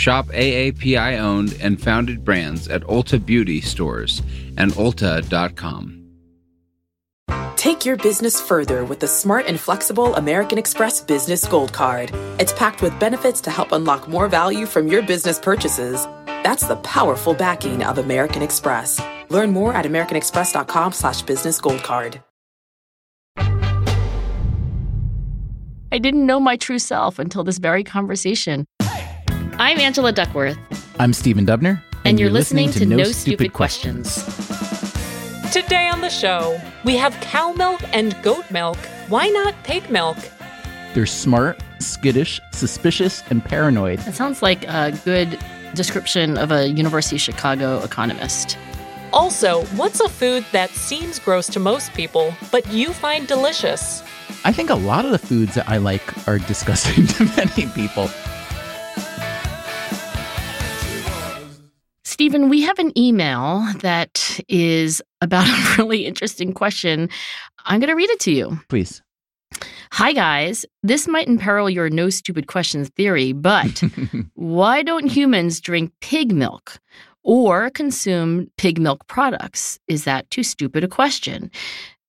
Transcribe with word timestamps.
Shop 0.00 0.28
AAPI 0.28 1.18
owned 1.18 1.58
and 1.60 1.78
founded 1.78 2.24
brands 2.24 2.68
at 2.68 2.80
Ulta 2.84 3.22
Beauty 3.24 3.60
stores 3.60 4.22
and 4.56 4.72
Ulta.com. 4.72 5.98
Take 7.56 7.84
your 7.84 7.98
business 7.98 8.40
further 8.40 8.86
with 8.86 9.00
the 9.00 9.06
smart 9.06 9.44
and 9.46 9.60
flexible 9.60 10.14
American 10.14 10.56
Express 10.56 11.02
Business 11.02 11.46
Gold 11.46 11.74
Card. 11.74 12.10
It's 12.40 12.54
packed 12.54 12.80
with 12.80 12.98
benefits 12.98 13.42
to 13.42 13.50
help 13.50 13.72
unlock 13.72 14.08
more 14.08 14.26
value 14.26 14.64
from 14.64 14.88
your 14.88 15.02
business 15.02 15.38
purchases. 15.38 16.06
That's 16.26 16.66
the 16.66 16.76
powerful 16.76 17.34
backing 17.34 17.84
of 17.84 17.98
American 17.98 18.40
Express. 18.40 19.02
Learn 19.28 19.50
more 19.50 19.74
at 19.74 19.84
americanexpress.com 19.84 20.92
slash 20.92 21.20
business 21.20 21.60
gold 21.60 21.82
card. 21.82 22.22
I 25.92 25.98
didn't 25.98 26.24
know 26.24 26.40
my 26.40 26.56
true 26.56 26.78
self 26.78 27.18
until 27.18 27.44
this 27.44 27.58
very 27.58 27.84
conversation. 27.84 28.64
I'm 29.60 29.78
Angela 29.78 30.10
Duckworth. 30.10 30.56
I'm 30.98 31.12
Stephen 31.12 31.44
Dubner. 31.44 31.82
And, 32.06 32.18
you're, 32.18 32.30
listening, 32.30 32.70
to, 32.70 32.86
No, 32.86 33.04
Stupid, 33.04 33.52
Questions. 33.52 34.24
Today 35.52 35.86
on 35.86 36.00
the 36.00 36.08
show, 36.08 36.58
we 36.82 36.96
have 36.96 37.12
cow 37.20 37.52
milk 37.52 37.82
and 37.92 38.16
goat 38.22 38.50
milk. 38.50 38.78
Why 39.10 39.28
not 39.28 39.54
pig 39.62 39.90
milk? 39.90 40.16
They're 40.94 41.04
smart, 41.04 41.62
skittish, 41.78 42.40
suspicious, 42.52 43.22
and 43.28 43.44
paranoid. 43.44 43.98
That 43.98 44.14
sounds 44.14 44.40
like 44.40 44.66
a 44.66 44.98
good 45.04 45.38
description 45.74 46.38
of 46.38 46.52
a 46.52 46.68
University 46.68 47.16
of 47.16 47.20
Chicago 47.20 47.84
economist. 47.84 48.56
Also, 49.12 49.64
what's 49.76 50.00
a 50.00 50.08
food 50.08 50.42
that 50.52 50.70
seems 50.70 51.18
gross 51.18 51.48
to 51.48 51.60
most 51.60 51.92
people, 51.92 52.32
but 52.50 52.66
you 52.72 52.94
find 52.94 53.28
delicious? 53.28 54.02
I 54.42 54.52
think 54.52 54.70
a 54.70 54.74
lot 54.74 55.04
of 55.04 55.10
the 55.10 55.18
foods 55.18 55.54
that 55.54 55.68
I 55.68 55.76
like 55.76 56.26
are 56.26 56.38
disgusting 56.38 57.06
to 57.08 57.24
many 57.36 57.70
people. 57.74 58.08
Stephen, 62.20 62.50
we 62.50 62.60
have 62.60 62.78
an 62.78 62.92
email 62.98 63.66
that 63.78 64.38
is 64.46 65.00
about 65.22 65.48
a 65.48 65.74
really 65.78 66.04
interesting 66.04 66.52
question. 66.52 67.08
I'm 67.64 67.80
going 67.80 67.88
to 67.88 67.94
read 67.94 68.10
it 68.10 68.20
to 68.20 68.30
you. 68.30 68.60
Please. 68.68 69.00
Hi, 69.92 70.12
guys. 70.12 70.66
This 70.82 71.08
might 71.08 71.28
imperil 71.28 71.70
your 71.70 71.88
no 71.88 72.10
stupid 72.10 72.46
questions 72.46 72.90
theory, 72.90 73.32
but 73.32 73.82
why 74.34 74.82
don't 74.82 75.06
humans 75.06 75.62
drink 75.62 75.94
pig 76.02 76.30
milk 76.30 76.78
or 77.22 77.70
consume 77.70 78.50
pig 78.58 78.78
milk 78.78 79.06
products? 79.06 79.78
Is 79.88 80.04
that 80.04 80.28
too 80.30 80.42
stupid 80.42 80.84
a 80.84 80.88
question? 80.88 81.50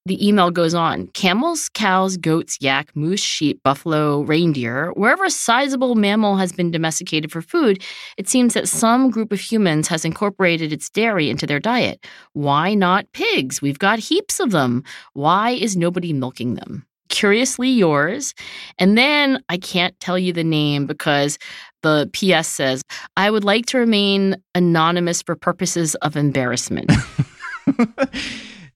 The 0.08 0.28
email 0.28 0.50
goes 0.50 0.74
on 0.74 1.08
camels, 1.08 1.70
cows, 1.70 2.18
goats, 2.18 2.58
yak, 2.60 2.90
moose, 2.96 3.20
sheep, 3.20 3.62
buffalo, 3.64 4.22
reindeer, 4.22 4.92
wherever 4.94 5.26
a 5.26 5.30
sizable 5.30 5.94
mammal 5.94 6.38
has 6.38 6.52
been 6.52 6.72
domesticated 6.72 7.32
for 7.32 7.44
food, 7.44 7.84
it 8.18 8.28
seems 8.28 8.56
that 8.56 8.68
some 8.68 9.12
group 9.12 9.32
of 9.32 9.40
humans 9.40 9.88
has 9.90 10.04
incorporated 10.04 10.74
its 10.74 10.90
dairy 10.90 11.30
into 11.30 11.46
their 11.46 11.60
diet. 11.60 12.04
Why 12.34 12.74
not 12.74 13.12
pigs? 13.14 13.62
We've 13.62 13.78
got 13.78 14.00
heaps 14.00 14.40
of 14.40 14.50
them. 14.50 14.84
Why 15.14 15.52
is 15.52 15.78
nobody 15.78 16.14
milking 16.14 16.56
them? 16.56 16.84
Curiously 17.10 17.70
yours. 17.70 18.34
And 18.80 18.98
then 18.98 19.44
I 19.50 19.58
can't 19.58 20.00
tell 20.00 20.18
you 20.18 20.34
the 20.34 20.44
name 20.44 20.88
because 20.88 21.38
the 21.84 22.10
PS 22.14 22.48
says, 22.48 22.82
I 23.18 23.30
would 23.30 23.44
like 23.44 23.68
to 23.68 23.78
remain 23.78 24.36
anonymous 24.56 25.22
for 25.22 25.36
purposes 25.36 25.94
of 25.96 26.16
embarrassment. 26.16 26.92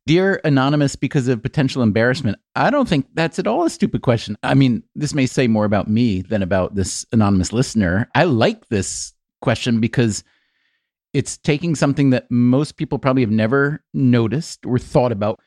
Dear 0.08 0.40
Anonymous, 0.44 0.96
because 0.96 1.28
of 1.28 1.42
potential 1.42 1.82
embarrassment, 1.82 2.38
I 2.56 2.70
don't 2.70 2.88
think 2.88 3.08
that's 3.16 3.40
at 3.40 3.48
all 3.48 3.66
a 3.66 3.72
stupid 3.72 4.04
question. 4.04 4.38
I 4.44 4.54
mean, 4.54 4.84
this 4.94 5.16
may 5.16 5.26
say 5.26 5.48
more 5.48 5.66
about 5.66 5.88
me 5.88 6.22
than 6.22 6.44
about 6.44 6.76
this 6.76 7.08
anonymous 7.12 7.52
listener. 7.52 8.08
I 8.14 8.26
like 8.26 8.68
this 8.68 9.14
question 9.42 9.80
because 9.80 10.24
it's 11.14 11.38
taking 11.38 11.74
something 11.74 12.12
that 12.12 12.30
most 12.30 12.78
people 12.78 13.00
probably 13.00 13.24
have 13.24 13.32
never 13.32 13.84
noticed 13.96 14.64
or 14.64 14.78
thought 14.78 15.12
about 15.12 15.40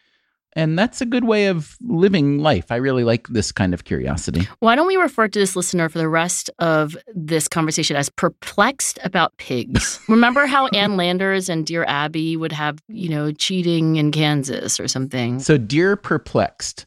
and 0.55 0.79
that's 0.79 1.01
a 1.01 1.07
good 1.07 1.25
way 1.25 1.47
of 1.47 1.77
living 1.83 2.39
life. 2.39 2.71
I 2.71 2.77
really 2.77 3.05
like 3.05 3.29
this 3.29 3.53
kind 3.53 3.75
of 3.75 3.85
curiosity. 3.85 4.49
Why 4.61 4.75
don't 4.75 4.87
we 4.87 4.97
refer 4.97 5.29
to 5.29 5.39
this 5.39 5.55
listener 5.55 5.89
for 5.89 5.99
the 5.99 6.09
rest 6.09 6.51
of 6.59 6.97
this 7.15 7.49
conversation 7.49 7.97
as 7.97 8.09
perplexed 8.09 8.99
about 9.05 9.37
pigs? 9.37 10.01
Remember 10.09 10.47
how 10.47 10.67
Ann 10.69 10.97
Landers 10.97 11.49
and 11.49 11.67
Dear 11.67 11.85
Abby 11.85 12.37
would 12.37 12.53
have, 12.53 12.79
you 12.89 13.09
know, 13.09 13.33
cheating 13.33 13.97
in 13.97 14.11
Kansas 14.11 14.81
or 14.81 14.89
something? 14.89 15.39
So, 15.41 15.59
Dear 15.59 15.97
Perplexed. 15.97 16.87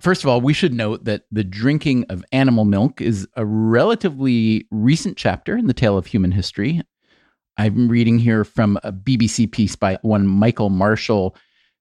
First 0.00 0.22
of 0.22 0.28
all, 0.28 0.40
we 0.40 0.52
should 0.52 0.74
note 0.74 1.04
that 1.04 1.22
the 1.30 1.44
drinking 1.44 2.04
of 2.10 2.24
animal 2.32 2.64
milk 2.64 3.00
is 3.00 3.26
a 3.36 3.46
relatively 3.46 4.66
recent 4.70 5.16
chapter 5.16 5.56
in 5.56 5.66
the 5.66 5.72
tale 5.72 5.96
of 5.96 6.06
human 6.06 6.32
history. 6.32 6.82
I'm 7.56 7.88
reading 7.88 8.18
here 8.18 8.44
from 8.44 8.78
a 8.82 8.92
BBC 8.92 9.50
piece 9.50 9.76
by 9.76 9.98
one 10.02 10.26
Michael 10.26 10.68
Marshall 10.70 11.36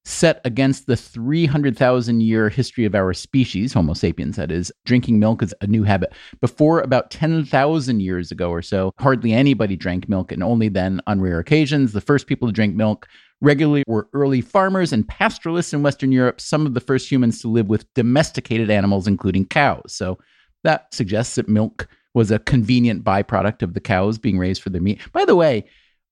set 0.05 0.41
against 0.43 0.85
the 0.85 0.97
300,000 0.97 2.21
year 2.21 2.49
history 2.49 2.85
of 2.85 2.95
our 2.95 3.13
species, 3.13 3.73
Homo 3.73 3.93
sapiens, 3.93 4.35
that 4.35 4.51
is, 4.51 4.71
drinking 4.85 5.19
milk 5.19 5.41
is 5.41 5.53
a 5.61 5.67
new 5.67 5.83
habit. 5.83 6.13
Before 6.41 6.81
about 6.81 7.09
10,000 7.11 7.99
years 8.01 8.31
ago 8.31 8.49
or 8.49 8.61
so, 8.61 8.91
hardly 8.99 9.33
anybody 9.33 9.75
drank 9.75 10.09
milk, 10.09 10.31
and 10.31 10.43
only 10.43 10.69
then, 10.69 11.01
on 11.07 11.21
rare 11.21 11.39
occasions, 11.39 11.93
the 11.93 12.01
first 12.01 12.27
people 12.27 12.47
to 12.47 12.53
drink 12.53 12.75
milk 12.75 13.07
regularly 13.41 13.83
were 13.87 14.09
early 14.13 14.41
farmers 14.41 14.93
and 14.93 15.07
pastoralists 15.07 15.73
in 15.73 15.83
Western 15.83 16.11
Europe, 16.11 16.39
some 16.39 16.65
of 16.65 16.73
the 16.73 16.79
first 16.79 17.11
humans 17.11 17.41
to 17.41 17.47
live 17.47 17.67
with 17.67 17.91
domesticated 17.93 18.69
animals, 18.69 19.07
including 19.07 19.45
cows. 19.45 19.93
So 19.93 20.17
that 20.63 20.93
suggests 20.93 21.35
that 21.35 21.49
milk 21.49 21.87
was 22.13 22.31
a 22.31 22.39
convenient 22.39 23.03
byproduct 23.03 23.61
of 23.63 23.73
the 23.73 23.79
cows 23.79 24.17
being 24.17 24.37
raised 24.37 24.61
for 24.61 24.69
their 24.69 24.81
meat. 24.81 25.01
By 25.11 25.25
the 25.25 25.35
way, 25.35 25.65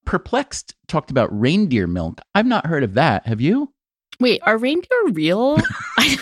Perplexed 0.06 0.76
talked 0.88 1.12
about 1.12 1.38
reindeer 1.38 1.88
milk. 1.88 2.22
I've 2.34 2.48
not 2.48 2.66
heard 2.66 2.84
of 2.84 2.96
that. 2.96 3.28
Have 3.28 3.40
you? 3.40 3.72
Wait, 4.22 4.40
are 4.46 4.58
reindeer 4.58 5.08
real? 5.14 5.58
I, 5.98 6.18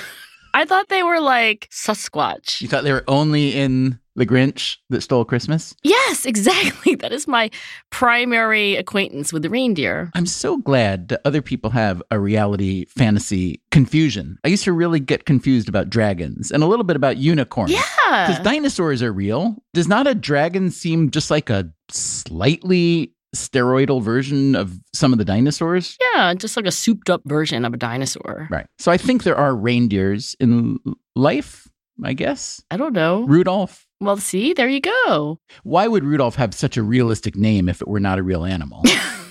I 0.54 0.66
thought 0.66 0.88
they 0.88 1.04
were 1.04 1.20
like 1.20 1.68
Sasquatch. 1.72 2.62
You 2.62 2.70
thought 2.70 2.86
they 2.86 2.94
were 2.94 3.04
only 3.10 3.54
in 3.54 4.00
The 4.16 4.26
Grinch 4.26 4.78
that 4.90 5.02
stole 5.02 5.26
Christmas? 5.26 5.76
Yes, 5.84 6.26
exactly. 6.26 6.96
That 7.00 7.14
is 7.14 7.28
my 7.28 7.50
primary 7.92 8.76
acquaintance 8.76 9.32
with 9.32 9.44
the 9.44 9.50
reindeer. 9.50 10.12
I'm 10.16 10.26
so 10.26 10.58
glad 10.58 11.08
that 11.10 11.22
other 11.24 11.42
people 11.42 11.70
have 11.70 12.04
a 12.12 12.20
reality 12.20 12.86
fantasy 12.86 13.62
confusion. 13.72 14.38
I 14.44 14.50
used 14.50 14.66
to 14.66 14.74
really 14.74 15.00
get 15.00 15.26
confused 15.26 15.70
about 15.70 15.90
dragons 15.90 16.52
and 16.52 16.62
a 16.62 16.68
little 16.68 16.84
bit 16.84 16.98
about 16.98 17.18
unicorns. 17.18 17.72
Yeah. 17.72 18.28
Because 18.28 18.44
dinosaurs 18.44 19.02
are 19.02 19.14
real. 19.14 19.64
Does 19.74 19.88
not 19.88 20.08
a 20.08 20.16
dragon 20.16 20.72
seem 20.72 21.10
just 21.10 21.32
like 21.32 21.50
a 21.50 21.72
slightly 21.90 23.14
steroidal 23.36 24.02
version 24.02 24.56
of 24.56 24.80
some 24.94 25.12
of 25.12 25.20
the 25.20 25.26
dinosaurs. 25.26 25.98
Yeah, 26.14 26.34
just 26.34 26.58
like 26.58 26.66
a 26.66 26.72
souped 26.72 27.10
up 27.10 27.22
version 27.26 27.66
of 27.66 27.74
a 27.74 27.78
dinosaur. 27.78 28.48
Right. 28.50 28.66
So 28.78 28.92
I 28.92 28.98
think 28.98 29.24
there 29.24 29.38
are 29.38 29.56
reindeers 29.56 30.36
in 30.40 30.80
life, 31.16 31.68
I 32.04 32.14
guess. 32.14 32.62
I 32.72 32.78
don't 32.78 32.94
know. 32.94 33.24
Rudolph. 33.24 33.88
Well, 34.02 34.18
see, 34.18 34.54
there 34.54 34.70
you 34.70 34.82
go. 34.82 35.40
Why 35.64 35.88
would 35.88 36.04
Rudolph 36.04 36.36
have 36.36 36.54
such 36.54 36.78
a 36.78 36.84
realistic 36.84 37.36
name 37.36 37.68
if 37.68 37.82
it 37.82 37.88
were 37.88 38.00
not 38.00 38.18
a 38.18 38.24
real 38.24 38.46
animal? 38.46 38.84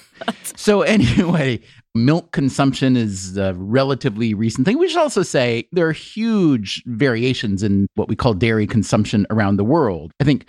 so 0.42 0.82
anyway, 0.82 1.60
milk 1.94 2.32
consumption 2.32 2.96
is 2.96 3.36
a 3.38 3.54
relatively 3.54 4.34
recent 4.34 4.66
thing. 4.66 4.78
We 4.78 4.88
should 4.88 5.00
also 5.00 5.22
say 5.22 5.68
there 5.72 5.88
are 5.88 5.92
huge 5.92 6.82
variations 6.86 7.62
in 7.62 7.86
what 7.94 8.08
we 8.08 8.16
call 8.16 8.34
dairy 8.34 8.66
consumption 8.66 9.26
around 9.30 9.56
the 9.56 9.64
world. 9.64 10.12
I 10.20 10.24
think 10.24 10.46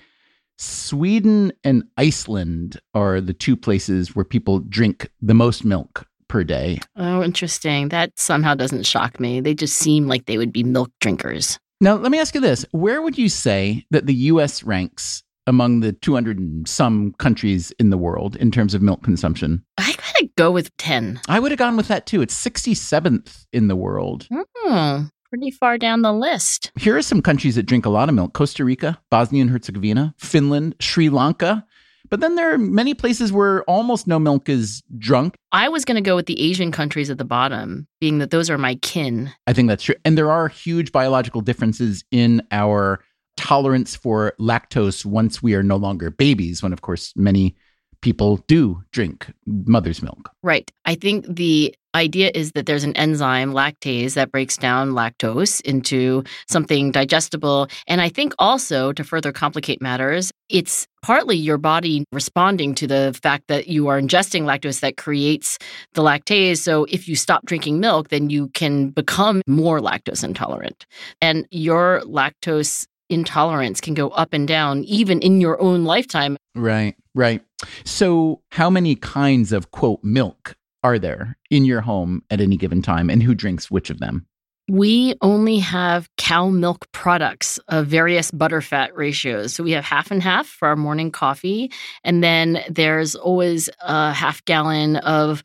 Sweden 0.60 1.54
and 1.64 1.84
Iceland 1.98 2.82
are 2.94 3.22
the 3.22 3.34
two 3.34 3.56
places 3.56 4.14
where 4.14 4.26
people 4.26 4.60
drink 4.60 5.10
the 5.22 5.34
most 5.34 5.64
milk 5.64 6.06
per 6.28 6.44
day. 6.44 6.80
Oh, 6.98 7.24
interesting. 7.24 7.90
That 7.90 8.12
somehow 8.20 8.56
doesn't 8.56 8.86
shock 8.86 9.22
me. 9.22 9.40
They 9.40 9.54
just 9.54 9.78
seem 9.78 10.08
like 10.08 10.26
they 10.26 10.38
would 10.38 10.52
be 10.52 10.64
milk 10.64 10.92
drinkers. 11.00 11.58
Now, 11.80 11.96
let 11.96 12.12
me 12.12 12.20
ask 12.20 12.36
you 12.36 12.42
this. 12.42 12.66
Where 12.72 13.02
would 13.02 13.18
you 13.18 13.30
say 13.30 13.86
that 13.92 14.06
the 14.06 14.14
US 14.14 14.62
ranks 14.64 15.24
among 15.48 15.80
the 15.80 15.94
200 15.94 16.38
and 16.38 16.68
some 16.68 17.14
countries 17.14 17.72
in 17.80 17.90
the 17.90 17.98
world 17.98 18.36
in 18.36 18.52
terms 18.52 18.74
of 18.74 18.82
milk 18.82 19.02
consumption? 19.02 19.64
I 19.78 19.96
gotta 19.96 20.30
go 20.36 20.52
with 20.52 20.76
10. 20.76 21.22
I 21.30 21.40
would 21.40 21.52
have 21.52 21.60
gone 21.60 21.78
with 21.78 21.88
that 21.88 22.06
too. 22.06 22.22
It's 22.22 22.36
67th 22.36 23.46
in 23.54 23.70
the 23.70 23.78
world. 23.78 24.28
Hmm 24.30 25.06
pretty 25.30 25.52
far 25.52 25.78
down 25.78 26.02
the 26.02 26.14
list. 26.14 26.72
Here 26.76 26.98
are 26.98 27.02
some 27.02 27.22
countries 27.22 27.56
that 27.56 27.64
drink 27.64 27.86
a 27.86 27.90
lot 27.90 28.10
of 28.10 28.16
milk 28.16 28.34
Costa 28.34 28.66
Rica, 28.66 29.00
Bosnia 29.10 29.42
and 29.42 29.52
Herzegovina, 29.52 30.14
Finland, 30.18 30.76
Sri 30.80 31.10
Lanka, 31.10 31.66
But 32.10 32.22
then 32.22 32.36
there 32.36 32.54
are 32.54 32.58
many 32.58 32.94
places 32.94 33.32
where 33.32 33.64
almost 33.64 34.08
no 34.08 34.20
milk 34.20 34.50
is 34.50 34.82
drunk. 34.98 35.36
I 35.52 35.70
was 35.70 35.86
going 35.86 35.96
to 35.96 36.08
go 36.08 36.16
with 36.16 36.26
the 36.26 36.42
Asian 36.42 36.72
countries 36.72 37.10
at 37.10 37.18
the 37.18 37.26
bottom, 37.26 37.88
being 38.00 38.18
that 38.20 38.32
those 38.32 38.50
are 38.50 38.58
my 38.58 38.76
kin. 38.76 39.32
I 39.48 39.54
think 39.54 39.68
that's 39.68 39.84
true. 39.84 39.96
And 40.04 40.18
there 40.18 40.32
are 40.32 40.48
huge 40.48 40.92
biological 40.92 41.42
differences 41.42 42.04
in 42.12 42.42
our 42.52 43.04
tolerance 43.38 43.96
for 43.96 44.34
lactose 44.40 45.06
once 45.06 45.42
we 45.42 45.54
are 45.54 45.64
no 45.64 45.78
longer 45.78 46.10
babies, 46.10 46.64
when, 46.64 46.74
of 46.74 46.82
course, 46.82 47.14
many 47.16 47.56
people 48.02 48.38
do 48.48 48.82
drink 48.92 49.32
mother's 49.46 50.02
milk. 50.02 50.32
Right. 50.42 50.72
I 50.86 50.96
think 50.96 51.26
the 51.28 51.76
idea 51.96 52.32
is 52.34 52.52
that 52.54 52.66
there's 52.66 52.84
an 52.84 52.96
enzyme, 52.96 53.52
lactase, 53.52 54.14
that 54.14 54.32
breaks 54.32 54.58
down 54.58 54.92
lactose 54.92 55.62
into 55.62 56.24
something 56.48 56.92
digestible. 56.92 57.68
And 57.88 58.02
I 58.02 58.10
think 58.10 58.34
also, 58.40 58.92
to 58.94 59.04
further 59.04 59.32
complicate 59.32 59.82
matters, 59.82 60.32
it's 60.50 60.88
partly 61.02 61.38
your 61.38 61.58
body 61.58 62.06
responding 62.12 62.76
to 62.76 62.88
the 62.88 63.18
fact 63.22 63.46
that 63.48 63.68
you 63.68 63.88
are 63.88 64.00
ingesting 64.00 64.44
lactose 64.44 64.82
that 64.82 64.98
creates 64.98 65.58
the 65.94 66.02
lactase. 66.02 66.58
So 66.58 66.86
if 66.86 67.08
you 67.08 67.16
stop 67.16 67.46
drinking 67.46 67.80
milk, 67.80 68.10
then 68.10 68.30
you 68.30 68.50
can 68.50 68.90
become 68.90 69.42
more 69.48 69.80
lactose 69.80 70.24
intolerant. 70.24 70.86
And 71.22 71.48
your 71.52 72.02
lactose 72.06 72.88
intolerance 73.10 73.82
can 73.82 73.94
go 73.94 74.10
up 74.10 74.34
and 74.34 74.48
down 74.48 74.84
even 74.84 75.20
in 75.20 75.42
your 75.42 75.60
own 75.62 75.84
lifetime. 75.84 76.38
Right, 76.56 76.96
right. 77.16 77.42
So, 77.84 78.42
how 78.52 78.70
many 78.70 78.96
kinds 78.96 79.52
of 79.52 79.72
quote 79.72 80.04
milk 80.04 80.56
are 80.84 81.00
there 81.00 81.38
in 81.50 81.66
your 81.66 81.82
home 81.82 82.24
at 82.30 82.42
any 82.42 82.58
given 82.58 82.82
time, 82.82 83.10
and 83.10 83.22
who 83.22 83.36
drinks 83.36 83.70
which 83.70 83.90
of 83.90 84.00
them? 84.00 84.26
We 84.70 85.16
only 85.22 85.58
have 85.58 86.08
cow 86.18 86.50
milk 86.50 86.92
products 86.92 87.58
of 87.70 87.88
various 87.88 88.30
butterfat 88.30 88.90
ratios. 88.94 89.56
So 89.56 89.64
we 89.64 89.72
have 89.72 89.84
half 89.84 90.12
and 90.12 90.22
half 90.22 90.46
for 90.46 90.68
our 90.68 90.76
morning 90.76 91.10
coffee. 91.10 91.72
And 92.04 92.24
then 92.24 92.64
there's 92.70 93.16
always 93.16 93.68
a 93.82 94.14
half 94.14 94.46
gallon 94.46 94.98
of 94.98 95.44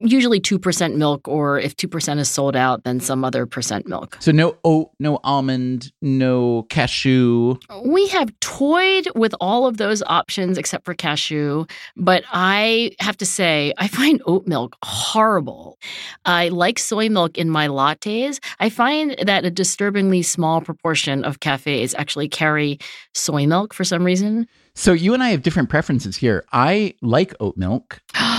usually 0.00 0.40
2% 0.40 0.96
milk, 0.96 1.26
or 1.28 1.58
if 1.58 1.76
2% 1.76 2.18
is 2.18 2.28
sold 2.28 2.56
out, 2.56 2.84
then 2.84 3.00
some 3.00 3.24
other 3.24 3.46
percent 3.46 3.86
milk. 3.86 4.16
So 4.20 4.32
no 4.32 4.56
oat, 4.64 4.90
no 4.98 5.18
almond, 5.24 5.92
no 6.02 6.64
cashew. 6.64 7.56
We 7.84 8.08
have 8.08 8.38
toyed 8.40 9.08
with 9.14 9.34
all 9.40 9.66
of 9.66 9.76
those 9.76 10.02
options 10.02 10.58
except 10.58 10.84
for 10.84 10.94
cashew, 10.94 11.66
but 11.96 12.24
I 12.32 12.92
have 13.00 13.16
to 13.18 13.26
say, 13.26 13.72
I 13.78 13.88
find 13.88 14.22
oat 14.26 14.46
milk 14.46 14.76
horrible. 14.84 15.78
I 16.24 16.48
like 16.48 16.78
soy 16.78 17.08
milk 17.08 17.38
in 17.38 17.50
my 17.50 17.68
lattes. 17.68 18.40
I 18.60 18.70
find 18.70 19.16
that 19.22 19.44
a 19.44 19.50
disturbingly 19.50 20.22
small 20.22 20.60
proportion 20.60 21.24
of 21.24 21.40
cafes 21.40 21.94
actually 21.94 22.28
carry 22.28 22.78
soy 23.14 23.46
milk 23.46 23.72
for 23.72 23.84
some 23.84 24.04
reason. 24.04 24.46
So 24.74 24.92
you 24.92 25.14
and 25.14 25.22
I 25.22 25.30
have 25.30 25.42
different 25.42 25.68
preferences 25.68 26.16
here. 26.16 26.44
I 26.52 26.94
like 27.00 27.32
oat 27.38 27.56
milk. 27.56 28.00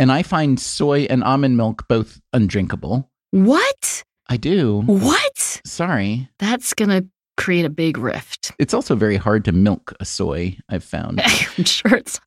and 0.00 0.10
I 0.10 0.22
find 0.22 0.58
soy 0.58 1.02
and 1.10 1.22
almond 1.22 1.58
milk 1.58 1.86
both 1.86 2.20
undrinkable. 2.32 3.10
What? 3.32 4.02
I 4.30 4.38
do. 4.38 4.80
What? 4.86 5.60
Sorry. 5.66 6.26
That's 6.38 6.72
going 6.72 6.88
to 6.88 7.06
create 7.36 7.66
a 7.66 7.70
big 7.70 7.98
rift. 7.98 8.52
It's 8.58 8.72
also 8.72 8.96
very 8.96 9.16
hard 9.16 9.44
to 9.44 9.52
milk 9.52 9.92
a 10.00 10.06
soy, 10.06 10.56
I've 10.70 10.84
found. 10.84 11.20
I'm 11.58 11.64
sure 11.64 11.94
it's 11.94 12.18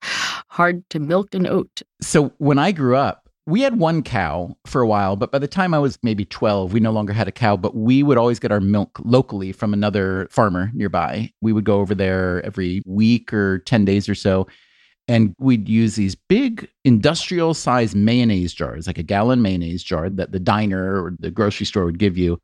hard 0.50 0.88
to 0.92 1.00
milk 1.00 1.34
an 1.34 1.48
oat. 1.48 1.82
So 2.00 2.32
when 2.38 2.60
I 2.60 2.72
grew 2.72 2.96
up, 2.96 3.28
we 3.46 3.62
had 3.62 3.78
one 3.78 4.04
cow 4.04 4.56
for 4.66 4.82
a 4.82 4.88
while, 4.88 5.16
but 5.16 5.32
by 5.32 5.40
the 5.40 5.48
time 5.48 5.74
I 5.74 5.80
was 5.80 5.98
maybe 6.02 6.26
12, 6.26 6.74
we 6.74 6.80
no 6.80 6.92
longer 6.92 7.12
had 7.12 7.28
a 7.28 7.32
cow, 7.32 7.58
but 7.58 7.76
we 7.76 8.02
would 8.04 8.18
always 8.18 8.40
get 8.40 8.52
our 8.52 8.62
milk 8.62 9.00
locally 9.04 9.52
from 9.52 9.74
another 9.74 10.28
farmer 10.32 10.72
nearby. 10.74 11.32
We 11.42 11.52
would 11.52 11.66
go 11.66 11.80
over 11.80 11.94
there 11.94 12.46
every 12.46 12.84
week 12.86 13.34
or 13.34 13.60
10 13.60 13.84
days 13.84 14.08
or 14.08 14.16
so 14.16 14.48
and 15.08 15.36
we'd 15.40 15.68
use 15.68 15.96
these 15.96 16.16
big 16.16 16.70
industrial 16.84 17.54
size 17.54 17.96
mayonnaise 17.96 18.54
jars, 18.54 18.88
like 18.88 18.98
a 18.98 19.04
gallon 19.04 19.42
mayonnaise 19.42 19.84
jar 19.84 20.10
that 20.10 20.32
the 20.32 20.40
diner 20.40 21.04
or 21.04 21.14
the 21.20 21.32
grocery 21.32 21.66
store 21.66 21.86
would 21.86 22.00
give 22.00 22.18
you. 22.18 22.40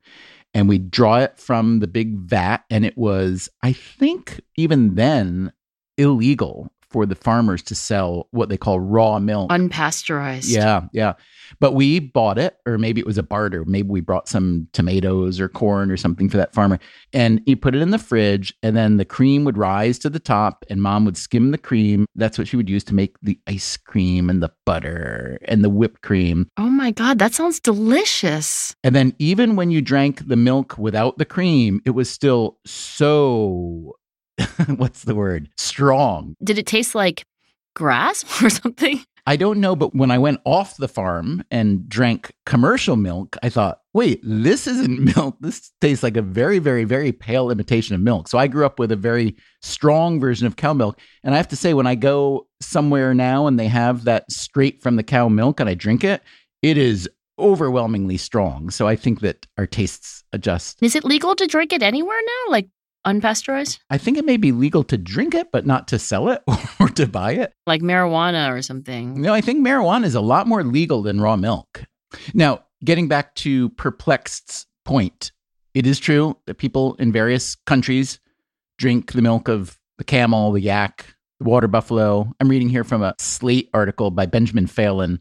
And 0.52 0.68
we'd 0.68 0.90
draw 0.90 1.18
it 1.18 1.38
from 1.38 1.78
the 1.78 1.86
big 1.86 2.16
vat. 2.16 2.64
And 2.70 2.84
it 2.84 2.98
was, 2.98 3.48
I 3.62 3.72
think, 3.72 4.40
even 4.56 4.96
then 4.96 5.52
illegal 5.96 6.72
for 6.90 7.06
the 7.06 7.14
farmers 7.14 7.62
to 7.62 7.74
sell 7.74 8.28
what 8.30 8.48
they 8.48 8.56
call 8.56 8.80
raw 8.80 9.18
milk. 9.18 9.50
Unpasteurized. 9.50 10.50
Yeah, 10.50 10.82
yeah. 10.92 11.14
But 11.58 11.72
we 11.74 11.98
bought 11.98 12.38
it, 12.38 12.56
or 12.66 12.78
maybe 12.78 13.00
it 13.00 13.06
was 13.06 13.18
a 13.18 13.22
barter. 13.22 13.64
Maybe 13.64 13.88
we 13.88 14.00
brought 14.00 14.28
some 14.28 14.68
tomatoes 14.72 15.40
or 15.40 15.48
corn 15.48 15.90
or 15.90 15.96
something 15.96 16.28
for 16.28 16.36
that 16.36 16.54
farmer. 16.54 16.78
And 17.12 17.42
he 17.44 17.56
put 17.56 17.74
it 17.74 17.82
in 17.82 17.90
the 17.90 17.98
fridge, 17.98 18.54
and 18.62 18.76
then 18.76 18.98
the 18.98 19.04
cream 19.04 19.44
would 19.44 19.58
rise 19.58 19.98
to 20.00 20.10
the 20.10 20.20
top, 20.20 20.64
and 20.70 20.80
mom 20.80 21.04
would 21.04 21.16
skim 21.16 21.50
the 21.50 21.58
cream. 21.58 22.06
That's 22.14 22.38
what 22.38 22.46
she 22.46 22.56
would 22.56 22.70
use 22.70 22.84
to 22.84 22.94
make 22.94 23.16
the 23.20 23.38
ice 23.46 23.76
cream 23.76 24.30
and 24.30 24.42
the 24.42 24.52
butter 24.64 25.38
and 25.46 25.64
the 25.64 25.70
whipped 25.70 26.02
cream. 26.02 26.48
Oh 26.56 26.70
my 26.70 26.92
God, 26.92 27.18
that 27.18 27.34
sounds 27.34 27.58
delicious. 27.58 28.74
And 28.84 28.94
then 28.94 29.14
even 29.18 29.56
when 29.56 29.70
you 29.70 29.80
drank 29.80 30.28
the 30.28 30.36
milk 30.36 30.78
without 30.78 31.18
the 31.18 31.24
cream, 31.24 31.80
it 31.84 31.90
was 31.90 32.08
still 32.08 32.58
so 32.64 33.96
what's 34.76 35.04
the 35.04 35.14
word? 35.14 35.48
Strong. 35.56 36.36
Did 36.42 36.58
it 36.58 36.66
taste 36.66 36.94
like 36.94 37.24
grass 37.74 38.24
or 38.42 38.50
something? 38.50 39.02
I 39.26 39.36
don't 39.36 39.60
know, 39.60 39.76
but 39.76 39.94
when 39.94 40.10
I 40.10 40.18
went 40.18 40.40
off 40.44 40.76
the 40.76 40.88
farm 40.88 41.44
and 41.50 41.88
drank 41.88 42.32
commercial 42.46 42.96
milk, 42.96 43.36
I 43.42 43.48
thought, 43.48 43.80
wait, 43.92 44.20
this 44.24 44.66
isn't 44.66 45.00
milk. 45.16 45.36
This 45.40 45.70
tastes 45.80 46.02
like 46.02 46.16
a 46.16 46.22
very, 46.22 46.58
very, 46.58 46.84
very 46.84 47.12
pale 47.12 47.50
imitation 47.50 47.94
of 47.94 48.00
milk. 48.00 48.28
So 48.28 48.38
I 48.38 48.46
grew 48.46 48.64
up 48.64 48.78
with 48.78 48.90
a 48.90 48.96
very 48.96 49.36
strong 49.62 50.20
version 50.20 50.46
of 50.46 50.56
cow 50.56 50.72
milk. 50.72 50.98
And 51.22 51.34
I 51.34 51.36
have 51.36 51.48
to 51.48 51.56
say, 51.56 51.74
when 51.74 51.86
I 51.86 51.94
go 51.94 52.48
somewhere 52.60 53.14
now 53.14 53.46
and 53.46 53.58
they 53.58 53.68
have 53.68 54.04
that 54.04 54.30
straight 54.30 54.82
from 54.82 54.96
the 54.96 55.02
cow 55.02 55.28
milk 55.28 55.60
and 55.60 55.68
I 55.68 55.74
drink 55.74 56.02
it, 56.02 56.22
it 56.62 56.78
is 56.78 57.08
overwhelmingly 57.38 58.16
strong. 58.16 58.70
So 58.70 58.86
I 58.86 58.96
think 58.96 59.20
that 59.20 59.46
our 59.56 59.66
tastes 59.66 60.24
adjust. 60.32 60.82
Is 60.82 60.94
it 60.94 61.04
legal 61.04 61.34
to 61.36 61.46
drink 61.46 61.72
it 61.72 61.82
anywhere 61.82 62.20
now? 62.20 62.52
Like 62.52 62.68
unpasteurized? 63.06 63.78
I 63.90 63.98
think 63.98 64.18
it 64.18 64.24
may 64.24 64.36
be 64.36 64.52
legal 64.52 64.84
to 64.84 64.98
drink 64.98 65.34
it, 65.34 65.50
but 65.52 65.66
not 65.66 65.88
to 65.88 65.98
sell 65.98 66.28
it 66.30 66.42
or 66.80 66.88
to 66.90 67.06
buy 67.06 67.32
it. 67.32 67.52
Like 67.66 67.82
marijuana 67.82 68.52
or 68.52 68.62
something. 68.62 69.20
No, 69.20 69.32
I 69.34 69.40
think 69.40 69.66
marijuana 69.66 70.04
is 70.04 70.14
a 70.14 70.20
lot 70.20 70.46
more 70.46 70.64
legal 70.64 71.02
than 71.02 71.20
raw 71.20 71.36
milk. 71.36 71.84
Now, 72.34 72.64
getting 72.84 73.08
back 73.08 73.34
to 73.36 73.70
Perplexed's 73.70 74.66
point, 74.84 75.32
it 75.74 75.86
is 75.86 75.98
true 75.98 76.36
that 76.46 76.58
people 76.58 76.94
in 76.94 77.12
various 77.12 77.54
countries 77.66 78.18
drink 78.78 79.12
the 79.12 79.22
milk 79.22 79.48
of 79.48 79.78
the 79.98 80.04
camel, 80.04 80.52
the 80.52 80.60
yak, 80.60 81.14
the 81.38 81.44
water 81.44 81.68
buffalo. 81.68 82.32
I'm 82.40 82.48
reading 82.48 82.68
here 82.68 82.84
from 82.84 83.02
a 83.02 83.14
Slate 83.18 83.70
article 83.72 84.10
by 84.10 84.26
Benjamin 84.26 84.66
Phelan. 84.66 85.20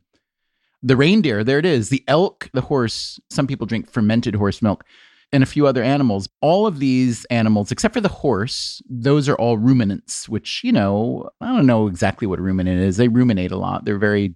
The 0.81 0.95
reindeer, 0.95 1.43
there 1.43 1.59
it 1.59 1.65
is. 1.65 1.89
The 1.89 2.03
elk, 2.07 2.49
the 2.53 2.61
horse, 2.61 3.19
some 3.29 3.47
people 3.47 3.67
drink 3.67 3.91
fermented 3.91 4.35
horse 4.35 4.61
milk 4.61 4.85
and 5.31 5.43
a 5.43 5.47
few 5.47 5.67
other 5.67 5.83
animals. 5.83 6.27
All 6.41 6.65
of 6.65 6.79
these 6.79 7.25
animals, 7.25 7.71
except 7.71 7.93
for 7.93 8.01
the 8.01 8.09
horse, 8.09 8.81
those 8.89 9.29
are 9.29 9.35
all 9.35 9.57
ruminants, 9.57 10.27
which, 10.27 10.61
you 10.63 10.71
know, 10.71 11.29
I 11.41 11.47
don't 11.47 11.65
know 11.65 11.87
exactly 11.87 12.27
what 12.27 12.39
a 12.39 12.43
ruminant 12.43 12.81
is. 12.81 12.97
They 12.97 13.07
ruminate 13.07 13.51
a 13.51 13.57
lot. 13.57 13.85
They're 13.85 13.99
very 13.99 14.35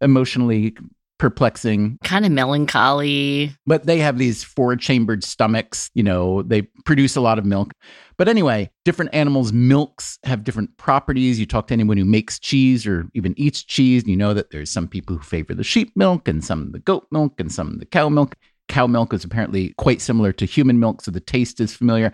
emotionally 0.00 0.74
perplexing. 1.18 1.98
Kind 2.04 2.26
of 2.26 2.32
melancholy. 2.32 3.54
But 3.66 3.86
they 3.86 3.98
have 3.98 4.18
these 4.18 4.42
four 4.42 4.76
chambered 4.76 5.22
stomachs. 5.24 5.90
You 5.94 6.02
know, 6.02 6.42
they 6.42 6.62
produce 6.84 7.16
a 7.16 7.20
lot 7.20 7.38
of 7.38 7.44
milk. 7.44 7.72
But 8.16 8.28
anyway, 8.28 8.70
different 8.84 9.14
animals' 9.14 9.52
milks 9.52 10.18
have 10.24 10.44
different 10.44 10.76
properties. 10.76 11.38
You 11.38 11.46
talk 11.46 11.68
to 11.68 11.74
anyone 11.74 11.96
who 11.96 12.04
makes 12.04 12.38
cheese 12.38 12.86
or 12.86 13.08
even 13.14 13.34
eats 13.36 13.62
cheese, 13.62 14.02
and 14.02 14.10
you 14.10 14.16
know 14.16 14.34
that 14.34 14.50
there's 14.50 14.70
some 14.70 14.86
people 14.86 15.16
who 15.16 15.22
favor 15.22 15.54
the 15.54 15.64
sheep 15.64 15.92
milk 15.96 16.28
and 16.28 16.44
some 16.44 16.72
the 16.72 16.78
goat 16.78 17.06
milk 17.10 17.40
and 17.40 17.50
some 17.50 17.78
the 17.78 17.86
cow 17.86 18.08
milk. 18.08 18.36
Cow 18.68 18.86
milk 18.86 19.12
is 19.12 19.24
apparently 19.24 19.74
quite 19.76 20.00
similar 20.00 20.32
to 20.32 20.44
human 20.44 20.80
milk, 20.80 21.02
so 21.02 21.10
the 21.10 21.20
taste 21.20 21.60
is 21.60 21.74
familiar. 21.74 22.12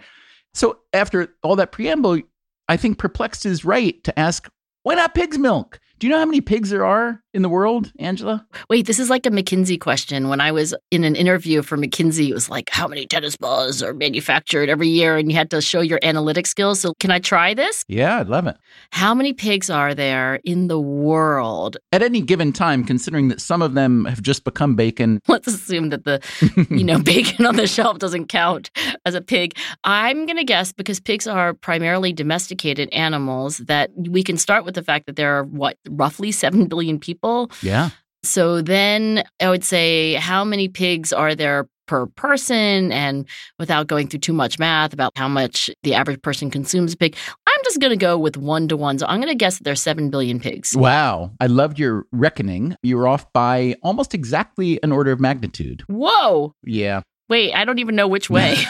So, 0.55 0.79
after 0.93 1.35
all 1.43 1.57
that 1.57 1.73
preamble, 1.73 2.21
I 2.69 2.77
think 2.77 2.99
Perplexed 2.99 3.47
is 3.47 3.65
right 3.65 4.03
to 4.05 4.19
ask 4.19 4.49
why 4.83 4.95
not 4.95 5.15
pig's 5.15 5.39
milk? 5.39 5.79
Do 6.01 6.07
you 6.07 6.15
know 6.15 6.19
how 6.19 6.25
many 6.25 6.41
pigs 6.41 6.71
there 6.71 6.87
are 6.87 7.23
in 7.35 7.43
the 7.43 7.51
world, 7.51 7.93
Angela? 7.99 8.47
Wait, 8.71 8.87
this 8.87 8.99
is 8.99 9.11
like 9.11 9.27
a 9.27 9.31
McKinsey 9.31 9.79
question. 9.79 10.29
When 10.31 10.41
I 10.41 10.51
was 10.51 10.75
in 10.91 11.05
an 11.05 11.15
interview 11.15 11.61
for 11.61 11.77
McKinsey, 11.77 12.31
it 12.31 12.33
was 12.33 12.49
like, 12.49 12.71
how 12.71 12.89
many 12.89 13.05
tennis 13.05 13.37
balls 13.37 13.83
are 13.83 13.93
manufactured 13.93 14.71
every 14.71 14.89
year? 14.89 15.19
And 15.19 15.31
you 15.31 15.37
had 15.37 15.51
to 15.51 15.61
show 15.61 15.83
your 15.83 15.99
analytic 16.03 16.47
skills. 16.47 16.81
So, 16.81 16.95
can 17.01 17.11
I 17.11 17.19
try 17.19 17.53
this? 17.53 17.85
Yeah, 17.87 18.19
I'd 18.19 18.29
love 18.29 18.47
it. 18.47 18.57
How 18.93 19.15
many 19.15 19.35
pigs 19.35 19.69
are 19.69 19.95
there 19.95 20.41
in 20.43 20.69
the 20.69 20.81
world? 20.81 21.77
At 21.93 22.03
any 22.03 22.23
given 22.23 22.55
time, 22.55 22.83
considering 22.83 23.29
that 23.29 23.39
some 23.39 23.61
of 23.61 23.75
them 23.75 24.07
have 24.07 24.23
just 24.23 24.45
become 24.45 24.77
bacon. 24.77 25.21
Let's 25.29 25.49
assume 25.49 25.91
that 25.91 26.05
the, 26.05 26.23
you 26.71 26.83
know, 26.83 26.99
bacon 27.03 27.45
on 27.45 27.57
the 27.57 27.67
shelf 27.67 27.99
doesn't 27.99 28.29
count 28.29 28.71
as 29.05 29.15
a 29.15 29.21
pig. 29.21 29.55
I'm 29.85 30.25
going 30.25 30.39
to 30.39 30.45
guess 30.45 30.73
because 30.73 30.99
pigs 30.99 31.27
are 31.27 31.53
primarily 31.53 32.15
domesticated 32.15 32.89
animals 32.93 33.59
that 33.59 33.91
we 33.95 34.23
can 34.23 34.39
start 34.39 34.65
with 34.65 34.75
the 34.75 34.83
fact 34.83 35.05
that 35.05 35.17
there 35.17 35.37
are 35.37 35.45
what, 35.45 35.77
roughly 35.91 36.33
7 36.33 36.67
billion 36.67 36.99
people? 36.99 37.51
Yeah. 37.63 37.91
So 38.23 38.61
then 38.61 39.25
I 39.41 39.49
would 39.49 39.65
say, 39.65 40.15
how 40.15 40.45
many 40.45 40.69
pigs 40.69 41.13
are 41.13 41.35
there 41.35 41.69
per 41.87 42.07
person? 42.07 42.93
And 42.93 43.27
without 43.59 43.87
going 43.87 44.09
through 44.09 44.21
too 44.21 44.35
much 44.35 44.59
math 44.59 44.93
about 44.93 45.13
how 45.17 45.29
much 45.29 45.71
the 45.83 45.95
average 45.95 46.21
person 46.21 46.51
consumes 46.51 46.93
a 46.93 46.97
pig, 46.97 47.17
I'm 47.47 47.61
just 47.65 47.81
going 47.81 47.91
to 47.91 47.97
go 47.97 48.19
with 48.19 48.37
one 48.37 48.69
to 48.69 48.77
one. 48.77 48.99
So 48.99 49.07
I'm 49.07 49.21
going 49.21 49.33
to 49.33 49.35
guess 49.35 49.59
that 49.59 49.65
there's 49.65 49.83
7 49.83 50.11
billion 50.11 50.39
pigs. 50.39 50.77
Wow. 50.77 51.33
I 51.41 51.47
loved 51.47 51.79
your 51.79 52.05
reckoning. 52.13 52.77
You 52.83 52.99
were 52.99 53.09
off 53.09 53.33
by 53.33 53.77
almost 53.83 54.15
exactly 54.15 54.79
an 54.83 54.93
order 54.93 55.13
of 55.13 55.21
magnitude. 55.21 55.83
Whoa. 55.89 56.55
Yeah. 56.63 57.01
Wait, 57.29 57.55
I 57.55 57.65
don't 57.65 57.79
even 57.79 57.97
know 57.97 58.09
which 58.09 58.29
way. 58.29 58.57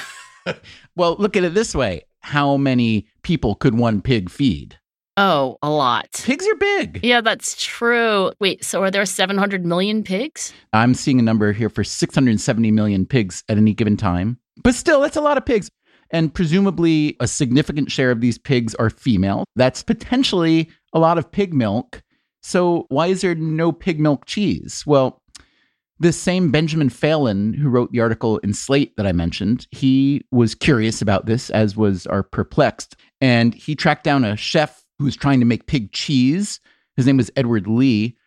Well, 0.96 1.16
look 1.18 1.36
at 1.36 1.44
it 1.44 1.54
this 1.54 1.74
way 1.74 2.02
how 2.22 2.56
many 2.56 3.06
people 3.22 3.54
could 3.54 3.74
one 3.78 4.02
pig 4.02 4.30
feed? 4.30 4.78
Oh, 5.20 5.58
a 5.62 5.70
lot. 5.70 6.08
Pigs 6.24 6.46
are 6.48 6.56
big. 6.56 7.00
Yeah, 7.02 7.20
that's 7.20 7.62
true. 7.62 8.32
Wait, 8.40 8.64
so 8.64 8.82
are 8.82 8.90
there 8.90 9.04
700 9.04 9.64
million 9.64 10.02
pigs? 10.02 10.52
I'm 10.72 10.94
seeing 10.94 11.20
a 11.20 11.22
number 11.22 11.52
here 11.52 11.68
for 11.68 11.84
670 11.84 12.70
million 12.70 13.06
pigs 13.06 13.44
at 13.48 13.58
any 13.58 13.74
given 13.74 13.96
time. 13.96 14.38
But 14.62 14.74
still, 14.74 15.00
that's 15.00 15.16
a 15.16 15.20
lot 15.20 15.36
of 15.36 15.44
pigs. 15.44 15.70
And 16.10 16.32
presumably, 16.32 17.16
a 17.20 17.28
significant 17.28 17.92
share 17.92 18.10
of 18.10 18.20
these 18.20 18.38
pigs 18.38 18.74
are 18.76 18.90
female. 18.90 19.44
That's 19.54 19.82
potentially 19.82 20.70
a 20.92 20.98
lot 20.98 21.18
of 21.18 21.30
pig 21.30 21.54
milk. 21.54 22.02
So, 22.42 22.86
why 22.88 23.08
is 23.08 23.20
there 23.20 23.34
no 23.34 23.70
pig 23.70 24.00
milk 24.00 24.24
cheese? 24.24 24.82
Well, 24.86 25.22
this 26.00 26.18
same 26.18 26.50
Benjamin 26.50 26.88
Phelan, 26.88 27.52
who 27.52 27.68
wrote 27.68 27.92
the 27.92 28.00
article 28.00 28.38
in 28.38 28.54
Slate 28.54 28.96
that 28.96 29.06
I 29.06 29.12
mentioned, 29.12 29.66
he 29.70 30.24
was 30.32 30.54
curious 30.54 31.02
about 31.02 31.26
this, 31.26 31.50
as 31.50 31.76
was 31.76 32.06
our 32.06 32.22
perplexed. 32.22 32.96
And 33.20 33.54
he 33.54 33.76
tracked 33.76 34.04
down 34.04 34.24
a 34.24 34.34
chef 34.34 34.82
who 35.00 35.06
was 35.06 35.16
trying 35.16 35.40
to 35.40 35.46
make 35.46 35.66
pig 35.66 35.92
cheese. 35.92 36.60
His 36.94 37.06
name 37.06 37.16
was 37.16 37.30
Edward 37.34 37.66
Lee. 37.66 38.18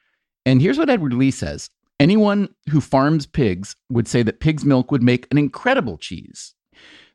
And 0.43 0.59
here's 0.59 0.79
what 0.79 0.89
Edward 0.89 1.13
Lee 1.13 1.29
says 1.29 1.69
Anyone 1.99 2.49
who 2.67 2.81
farms 2.81 3.27
pigs 3.27 3.75
would 3.89 4.07
say 4.07 4.23
that 4.23 4.39
pig's 4.39 4.65
milk 4.65 4.89
would 4.89 5.03
make 5.03 5.27
an 5.29 5.37
incredible 5.37 5.99
cheese. 5.99 6.55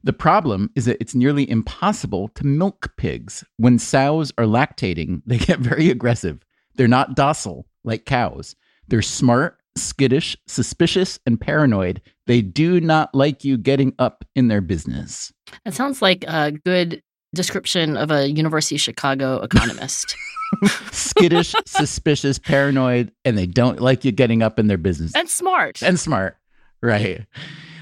The 0.05 0.13
problem 0.13 0.71
is 0.77 0.85
that 0.85 0.99
it's 1.01 1.17
nearly 1.17 1.51
impossible 1.51 2.29
to 2.37 2.47
milk 2.47 2.93
pigs. 2.97 3.45
When 3.57 3.81
sows 3.81 4.33
are 4.39 4.45
lactating, 4.45 5.23
they 5.27 5.39
get 5.39 5.59
very 5.59 5.91
aggressive. 5.91 6.39
They're 6.77 6.87
not 6.87 7.17
docile 7.17 7.67
like 7.83 8.05
cows. 8.05 8.55
They're 8.87 9.03
smart, 9.03 9.59
skittish, 9.77 10.37
suspicious, 10.47 11.19
and 11.27 11.41
paranoid. 11.41 12.01
They 12.29 12.43
do 12.43 12.81
not 12.81 13.13
like 13.13 13.43
you 13.43 13.59
getting 13.59 13.93
up 13.99 14.25
in 14.37 14.47
their 14.47 14.61
business. 14.61 15.33
That 15.65 15.75
sounds 15.75 16.01
like 16.01 16.25
a 16.29 16.53
good 16.53 17.03
description 17.35 17.97
of 17.97 18.11
a 18.11 18.29
University 18.29 18.77
of 18.77 18.81
Chicago 18.81 19.41
economist. 19.41 20.17
Skittish, 20.93 21.55
suspicious, 21.67 22.39
paranoid, 22.39 23.13
and 23.25 23.37
they 23.37 23.47
don't 23.47 23.81
like 23.81 24.05
you 24.05 24.13
getting 24.13 24.43
up 24.43 24.59
in 24.59 24.67
their 24.67 24.79
business. 24.79 25.13
and 25.15 25.29
smart. 25.29 25.83
and 25.83 26.01
smart. 26.01 26.37
Right. 26.81 27.27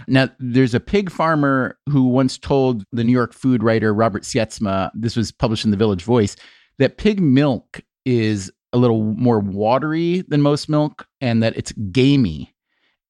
Now, 0.08 0.28
there's 0.38 0.74
a 0.74 0.80
pig 0.80 1.10
farmer 1.10 1.78
who 1.88 2.04
once 2.04 2.38
told 2.38 2.84
the 2.92 3.04
New 3.04 3.12
York 3.12 3.32
food 3.32 3.62
writer 3.62 3.92
Robert 3.92 4.22
Sietsema, 4.22 4.90
this 4.94 5.16
was 5.16 5.32
published 5.32 5.64
in 5.64 5.70
the 5.70 5.76
Village 5.76 6.04
Voice, 6.04 6.36
that 6.78 6.96
pig 6.96 7.20
milk 7.20 7.80
is 8.04 8.50
a 8.72 8.78
little 8.78 9.02
more 9.02 9.40
watery 9.40 10.22
than 10.28 10.42
most 10.42 10.68
milk 10.68 11.06
and 11.20 11.42
that 11.42 11.56
it's 11.56 11.72
gamey. 11.92 12.54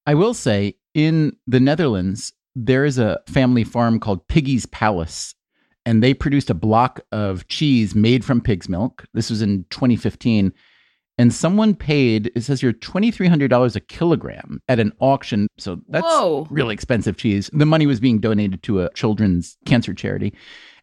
I 0.05 0.13
will 0.15 0.33
say, 0.33 0.75
in 0.93 1.35
the 1.45 1.59
Netherlands, 1.59 2.33
there 2.55 2.85
is 2.85 2.97
a 2.97 3.19
family 3.27 3.63
farm 3.63 3.99
called 3.99 4.27
Piggy's 4.27 4.65
Palace, 4.65 5.35
and 5.87 6.03
they 6.03 6.13
produced 6.13 6.49
a 6.49 6.53
block 6.53 6.99
of 7.13 7.47
cheese 7.47 7.95
made 7.95 8.25
from 8.25 8.41
pig's 8.41 8.67
milk. 8.67 9.05
This 9.13 9.29
was 9.29 9.41
in 9.41 9.63
2015 9.69 10.51
and 11.17 11.33
someone 11.33 11.73
paid 11.73 12.29
it 12.35 12.41
says 12.41 12.59
here 12.61 12.73
$2300 12.73 13.75
a 13.75 13.79
kilogram 13.79 14.59
at 14.67 14.79
an 14.79 14.91
auction 14.99 15.47
so 15.57 15.79
that's 15.89 16.05
Whoa. 16.05 16.45
really 16.49 16.73
expensive 16.73 17.15
cheese 17.17 17.49
the 17.53 17.65
money 17.65 17.87
was 17.87 17.99
being 18.01 18.19
donated 18.19 18.61
to 18.63 18.81
a 18.81 18.93
children's 18.93 19.57
cancer 19.65 19.93
charity 19.93 20.33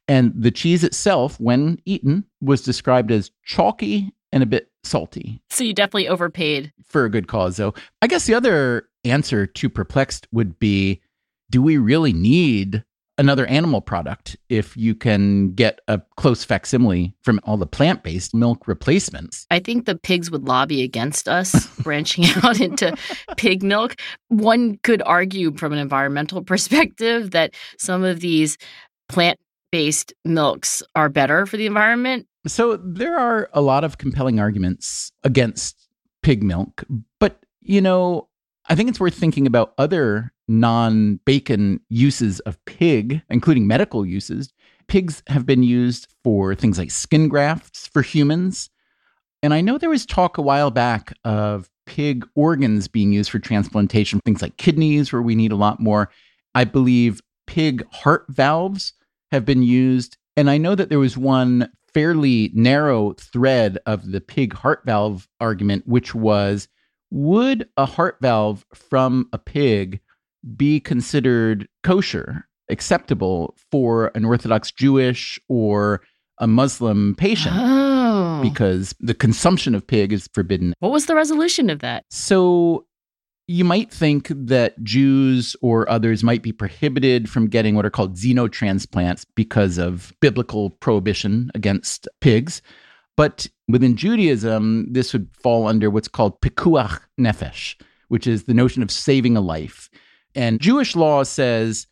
and 0.09 0.33
the 0.35 0.51
cheese 0.51 0.83
itself 0.85 1.39
when 1.39 1.79
eaten 1.85 2.25
was 2.41 2.63
described 2.63 3.13
as 3.13 3.31
chalky 3.45 4.11
and 4.33 4.43
a 4.43 4.47
bit 4.47 4.71
salty 4.83 5.41
So 5.51 5.65
you 5.65 5.73
definitely 5.73 6.09
overpaid. 6.09 6.73
for 6.85 7.05
a 7.05 7.11
good 7.11 7.29
cause 7.29 7.57
though 7.59 7.75
i 8.03 8.07
guess 8.07 8.27
the 8.27 8.35
other 8.35 8.89
answer 9.05 9.47
to 9.47 9.69
perplexed 9.69 10.27
would 10.33 10.59
be 10.59 11.01
do 11.51 11.63
we 11.63 11.77
really 11.77 12.13
need 12.13 12.83
another 13.19 13.47
animal 13.47 13.81
product 13.81 14.37
if 14.49 14.77
you 14.77 14.95
can 14.95 15.53
get 15.53 15.81
a 15.89 16.01
close 16.17 16.45
facsimile 16.45 17.15
from 17.23 17.41
all 17.45 17.57
the 17.57 17.67
plant-based 17.67 18.35
milk 18.35 18.67
replacements 18.67 19.47
I 19.51 19.61
think 19.61 19.87
the 19.87 19.97
pigs 19.97 20.31
would 20.31 20.49
lobby 20.49 20.83
against 20.83 21.29
us 21.29 21.67
branching 21.83 22.25
out 22.43 22.61
into 22.61 22.97
pig 23.37 23.63
milk. 23.63 23.97
One 24.29 24.79
could 24.83 25.03
argue 25.05 25.57
from 25.57 25.73
an 25.73 25.79
environmental 25.79 26.43
perspective 26.53 27.31
that 27.33 27.55
some 27.79 28.05
of 28.05 28.21
these 28.21 28.59
plant 29.09 29.39
based 29.71 30.13
milks 30.25 30.83
are 30.95 31.09
better 31.09 31.47
for 31.47 31.57
the 31.57 31.67
environment. 31.67 32.27
So 32.47 32.77
there 32.77 33.19
are 33.19 33.49
a 33.53 33.61
lot 33.61 33.85
of 33.85 33.99
compelling 33.99 34.39
arguments 34.39 35.11
against 35.25 35.89
pig 36.23 36.43
milk, 36.43 36.85
but 37.19 37.41
you 37.61 37.81
know, 37.81 38.29
I 38.69 38.75
think 38.75 38.89
it's 38.89 39.01
worth 39.01 39.15
thinking 39.15 39.47
about 39.47 39.75
other 39.79 40.33
non 40.49 41.21
bacon 41.25 41.81
uses 41.89 42.41
of 42.41 42.63
pig, 42.65 43.23
including 43.31 43.67
medical 43.67 44.05
uses. 44.05 44.53
Pigs 44.87 45.23
have 45.29 45.47
been 45.47 45.63
used 45.63 46.09
for 46.23 46.55
things 46.55 46.79
like 46.79 46.91
skin 46.91 47.29
grafts 47.29 47.87
for 47.87 48.03
humans. 48.03 48.71
And 49.43 49.55
I 49.55 49.61
know 49.61 49.79
there 49.79 49.91
was 49.91 50.07
talk 50.07 50.39
a 50.39 50.43
while 50.43 50.71
back 50.71 51.13
of 51.25 51.69
pig 51.87 52.27
organs 52.35 52.89
being 52.89 53.13
used 53.13 53.31
for 53.31 53.39
transplantation, 53.39 54.21
things 54.25 54.43
like 54.43 54.57
kidneys, 54.57 55.13
where 55.13 55.23
we 55.23 55.35
need 55.35 55.53
a 55.53 55.57
lot 55.57 55.81
more. 55.81 56.11
I 56.55 56.65
believe 56.65 57.21
pig 57.47 57.85
heart 57.91 58.27
valves 58.29 58.93
have 59.33 59.45
been 59.45 59.63
used. 59.63 60.17
And 60.37 60.51
I 60.51 60.59
know 60.59 60.75
that 60.75 60.89
there 60.89 60.99
was 60.99 61.17
one 61.17 61.71
fairly 61.93 62.51
narrow 62.55 63.13
thread 63.15 63.79
of 63.87 64.11
the 64.11 64.21
pig 64.21 64.53
heart 64.53 64.83
valve 64.85 65.29
argument, 65.41 65.87
which 65.87 66.15
was 66.15 66.69
would 67.11 67.69
a 67.77 67.87
heart 67.87 68.17
valve 68.21 68.67
from 68.75 69.29
a 69.33 69.39
pig 69.39 70.01
be 70.57 70.81
considered 70.81 71.69
kosher, 71.83 72.47
acceptable 72.71 73.55
for 73.71 74.11
an 74.15 74.25
Orthodox 74.25 74.71
Jewish 74.73 75.39
or 75.49 76.03
a 76.39 76.47
Muslim 76.47 77.15
patient? 77.17 77.55
Oh. 77.57 78.41
Because 78.43 78.95
the 79.01 79.15
consumption 79.15 79.75
of 79.75 79.87
pig 79.87 80.13
is 80.13 80.29
forbidden. 80.33 80.75
what 80.81 80.93
was 80.93 81.07
the 81.07 81.15
resolution 81.15 81.71
of 81.71 81.81
that? 81.81 82.05
So 82.11 82.87
you 83.47 83.65
might 83.65 83.91
think 83.91 84.29
that 84.31 84.83
Jews 84.83 85.55
or 85.61 85.89
others 85.91 86.23
might 86.25 86.43
be 86.43 86.53
prohibited 86.53 87.29
from 87.29 87.49
getting 87.49 87.75
what 87.75 87.85
are 87.85 87.91
called 87.91 88.17
xenotransplants 88.17 89.27
because 89.35 89.79
of 89.79 90.13
biblical 90.21 90.71
prohibition 90.71 91.51
against 91.55 92.09
pigs. 92.21 92.63
But 93.17 93.47
within 93.69 93.97
Judaism, 93.97 94.93
this 94.93 95.13
would 95.13 95.29
fall 95.43 95.67
under 95.67 95.91
what's 95.91 96.09
called 96.09 96.41
pikuach 96.41 97.01
nefesh, 97.21 97.77
which 98.09 98.27
is 98.27 98.45
the 98.45 98.55
notion 98.55 98.83
of 98.83 98.91
saving 98.91 99.37
a 99.37 99.41
life. 99.41 99.91
And 100.35 100.61
Jewish 100.61 100.97
law 100.97 101.23
says 101.23 101.87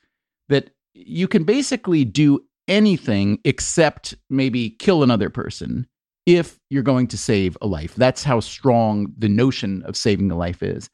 that 0.49 0.71
you 0.95 1.29
can 1.29 1.45
basically 1.45 2.05
do 2.05 2.45
anything 2.69 3.39
except 3.45 4.15
maybe 4.31 4.71
kill 4.71 5.03
another 5.03 5.31
person 5.31 5.87
if 6.27 6.59
you're 6.71 6.83
going 6.83 7.09
to 7.09 7.19
save 7.19 7.57
a 7.61 7.67
life. 7.67 7.95
That's 7.97 8.23
how 8.23 8.41
strong 8.41 9.13
the 9.19 9.29
notion 9.29 9.83
of 9.83 9.97
saving 9.97 10.31
a 10.31 10.37
life 10.37 10.63
is. 10.63 10.89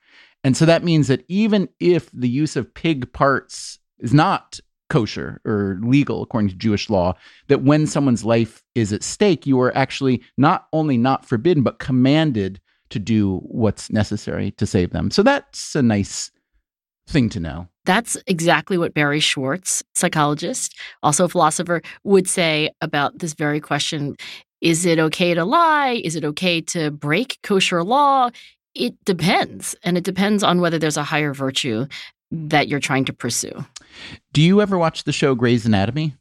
And 0.45 0.57
so 0.57 0.65
that 0.67 0.85
means 0.85 1.09
that 1.09 1.25
even 1.29 1.69
if 1.81 2.11
the 2.13 2.29
use 2.29 2.57
of 2.57 2.73
pig 2.73 3.13
parts 3.13 3.79
is 3.99 4.15
not 4.15 4.61
kosher 4.89 5.41
or 5.45 5.79
legal 5.83 6.23
according 6.23 6.49
to 6.49 6.55
Jewish 6.55 6.89
law, 6.89 7.15
that 7.49 7.63
when 7.63 7.87
someone's 7.87 8.25
life 8.25 8.63
is 8.75 8.93
at 8.93 9.03
stake, 9.03 9.47
you 9.47 9.61
are 9.61 9.77
actually 9.77 10.23
not 10.39 10.69
only 10.73 10.97
not 10.97 11.27
forbidden, 11.27 11.63
but 11.63 11.79
commanded 11.79 12.61
to 12.91 12.99
do 12.99 13.39
what's 13.39 13.91
necessary 13.91 14.53
to 14.53 14.67
save 14.67 14.91
them. 14.91 15.11
So 15.11 15.23
that's 15.23 15.75
a 15.75 15.83
nice 15.83 16.31
thing 17.09 17.29
to 17.31 17.41
know. 17.41 17.69
That's 17.85 18.17
exactly 18.27 18.77
what 18.77 18.95
Barry 18.95 19.21
Schwartz, 19.21 19.83
psychologist, 19.95 20.79
also 21.03 21.25
a 21.25 21.29
philosopher, 21.29 21.81
would 22.05 22.29
say 22.29 22.71
about 22.81 23.19
this 23.19 23.33
very 23.33 23.61
question. 23.61 24.17
Is 24.61 24.85
it 24.85 24.99
okay 24.99 25.35
to 25.35 25.45
lie? 25.45 26.01
Is 26.05 26.17
it 26.17 26.25
okay 26.25 26.61
to 26.63 26.91
break 26.91 27.39
kosher 27.43 27.83
law? 27.83 28.31
It 28.75 28.95
depends. 29.05 29.75
And 29.83 29.97
it 29.97 30.05
depends 30.05 30.43
on 30.43 30.61
whether 30.61 30.79
there's 30.79 30.97
a 30.97 31.03
higher 31.03 31.33
virtue 31.33 31.87
that 32.31 32.69
you're 32.69 32.81
trying 32.81 33.07
to 33.07 33.13
pursue. 33.13 33.65
Do 34.33 34.43
you 34.43 34.61
ever 34.61 34.77
watch 34.77 35.05
the 35.05 35.13
show 35.13 35.35
Grey's 35.35 35.65
Anatomy? 35.65 36.15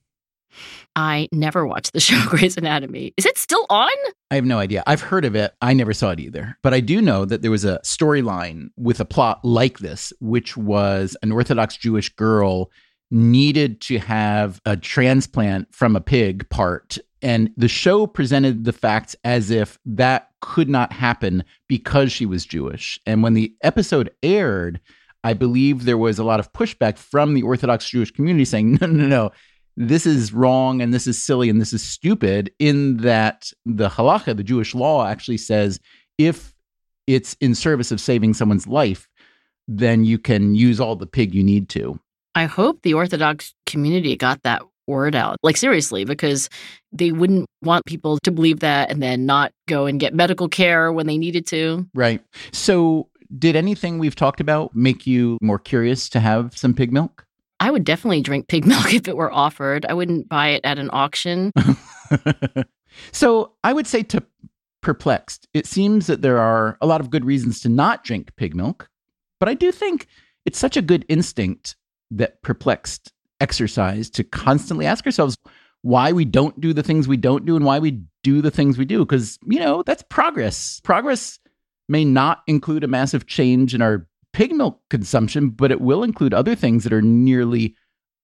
I 0.95 1.27
never 1.31 1.65
watched 1.65 1.93
the 1.93 1.99
show 2.01 2.21
Grey's 2.27 2.57
Anatomy. 2.57 3.13
Is 3.17 3.25
it 3.25 3.37
still 3.37 3.65
on? 3.69 3.89
I 4.31 4.35
have 4.35 4.45
no 4.45 4.59
idea. 4.59 4.83
I've 4.87 5.01
heard 5.01 5.25
of 5.25 5.35
it. 5.35 5.53
I 5.61 5.73
never 5.73 5.93
saw 5.93 6.11
it 6.11 6.19
either. 6.19 6.57
But 6.63 6.73
I 6.73 6.79
do 6.79 7.01
know 7.01 7.25
that 7.25 7.41
there 7.41 7.51
was 7.51 7.65
a 7.65 7.79
storyline 7.83 8.69
with 8.77 8.99
a 8.99 9.05
plot 9.05 9.43
like 9.43 9.79
this, 9.79 10.11
which 10.19 10.57
was 10.57 11.15
an 11.21 11.31
Orthodox 11.31 11.77
Jewish 11.77 12.09
girl 12.09 12.71
needed 13.09 13.79
to 13.81 13.99
have 13.99 14.61
a 14.65 14.75
transplant 14.75 15.73
from 15.73 15.95
a 15.95 16.01
pig 16.01 16.49
part. 16.49 16.97
And 17.21 17.51
the 17.57 17.67
show 17.67 18.05
presented 18.05 18.65
the 18.65 18.73
facts 18.73 19.15
as 19.23 19.49
if 19.49 19.79
that 19.85 20.29
could 20.41 20.69
not 20.69 20.91
happen 20.91 21.43
because 21.67 22.11
she 22.11 22.25
was 22.25 22.45
Jewish. 22.45 22.99
And 23.05 23.23
when 23.23 23.33
the 23.33 23.55
episode 23.61 24.11
aired, 24.21 24.79
I 25.23 25.33
believe 25.33 25.85
there 25.85 25.97
was 25.97 26.19
a 26.19 26.23
lot 26.23 26.39
of 26.39 26.53
pushback 26.53 26.97
from 26.97 27.33
the 27.33 27.43
Orthodox 27.43 27.89
Jewish 27.89 28.11
community 28.11 28.45
saying, 28.45 28.73
no, 28.81 28.87
no, 28.87 29.07
no, 29.07 29.31
this 29.77 30.05
is 30.05 30.33
wrong 30.33 30.81
and 30.81 30.93
this 30.93 31.07
is 31.07 31.21
silly 31.23 31.49
and 31.49 31.61
this 31.61 31.71
is 31.71 31.83
stupid, 31.83 32.51
in 32.59 32.97
that 32.97 33.51
the 33.65 33.89
halacha, 33.89 34.35
the 34.35 34.43
Jewish 34.43 34.75
law, 34.75 35.05
actually 35.05 35.37
says 35.37 35.79
if 36.17 36.53
it's 37.05 37.37
in 37.39 37.55
service 37.55 37.91
of 37.91 38.01
saving 38.01 38.33
someone's 38.33 38.67
life, 38.67 39.07
then 39.67 40.03
you 40.03 40.17
can 40.17 40.55
use 40.55 40.79
all 40.79 40.95
the 40.95 41.05
pig 41.05 41.33
you 41.33 41.43
need 41.43 41.69
to. 41.69 41.99
I 42.35 42.45
hope 42.45 42.81
the 42.81 42.95
Orthodox 42.95 43.53
community 43.65 44.15
got 44.15 44.43
that 44.43 44.63
word 44.87 45.15
out. 45.15 45.37
Like, 45.43 45.57
seriously, 45.57 46.05
because 46.05 46.49
they 46.91 47.11
wouldn't 47.11 47.45
want 47.61 47.85
people 47.85 48.17
to 48.23 48.31
believe 48.31 48.61
that 48.61 48.89
and 48.89 49.01
then 49.01 49.25
not 49.25 49.51
go 49.67 49.85
and 49.85 49.99
get 49.99 50.13
medical 50.13 50.47
care 50.47 50.91
when 50.91 51.07
they 51.07 51.17
needed 51.17 51.45
to. 51.47 51.87
Right. 51.93 52.21
So, 52.51 53.09
did 53.37 53.55
anything 53.55 53.99
we've 53.99 54.15
talked 54.15 54.39
about 54.39 54.73
make 54.75 55.05
you 55.05 55.37
more 55.41 55.59
curious 55.59 56.07
to 56.09 56.19
have 56.19 56.57
some 56.57 56.73
pig 56.73 56.93
milk? 56.93 57.26
I 57.59 57.71
would 57.71 57.83
definitely 57.83 58.21
drink 58.21 58.47
pig 58.47 58.65
milk 58.67 58.93
if 58.93 59.07
it 59.07 59.17
were 59.17 59.31
offered. 59.31 59.85
I 59.85 59.93
wouldn't 59.93 60.29
buy 60.29 60.49
it 60.49 60.61
at 60.63 60.79
an 60.79 60.89
auction. 60.93 61.51
so, 63.11 63.53
I 63.63 63.73
would 63.73 63.87
say 63.87 64.03
to 64.03 64.23
perplexed, 64.81 65.47
it 65.53 65.65
seems 65.65 66.07
that 66.07 66.21
there 66.21 66.39
are 66.39 66.77
a 66.81 66.87
lot 66.87 67.01
of 67.01 67.09
good 67.09 67.25
reasons 67.25 67.59
to 67.61 67.69
not 67.69 68.03
drink 68.03 68.35
pig 68.35 68.55
milk, 68.55 68.89
but 69.39 69.49
I 69.49 69.53
do 69.53 69.71
think 69.71 70.07
it's 70.45 70.59
such 70.59 70.77
a 70.77 70.81
good 70.81 71.05
instinct 71.09 71.75
that 72.11 72.41
perplexed 72.41 73.11
exercise 73.41 74.09
to 74.11 74.23
constantly 74.23 74.85
ask 74.85 75.05
ourselves 75.05 75.37
why 75.81 76.11
we 76.11 76.25
don't 76.25 76.59
do 76.59 76.73
the 76.73 76.83
things 76.83 77.07
we 77.07 77.17
don't 77.17 77.45
do 77.45 77.55
and 77.55 77.65
why 77.65 77.79
we 77.79 78.01
do 78.23 78.41
the 78.41 78.51
things 78.51 78.77
we 78.77 78.85
do. 78.85 78.99
Because, 78.99 79.37
you 79.45 79.59
know, 79.59 79.83
that's 79.83 80.03
progress. 80.03 80.79
Progress 80.83 81.39
may 81.89 82.03
not 82.03 82.43
include 82.47 82.83
a 82.83 82.87
massive 82.87 83.27
change 83.27 83.75
in 83.75 83.81
our 83.81 84.07
pig 84.37 84.53
milk 84.53 84.79
consumption, 84.91 85.49
but 85.49 85.71
it 85.71 85.81
will 85.81 86.03
include 86.03 86.31
other 86.31 86.53
things 86.53 86.83
that 86.83 86.93
are 86.93 87.01
nearly 87.01 87.75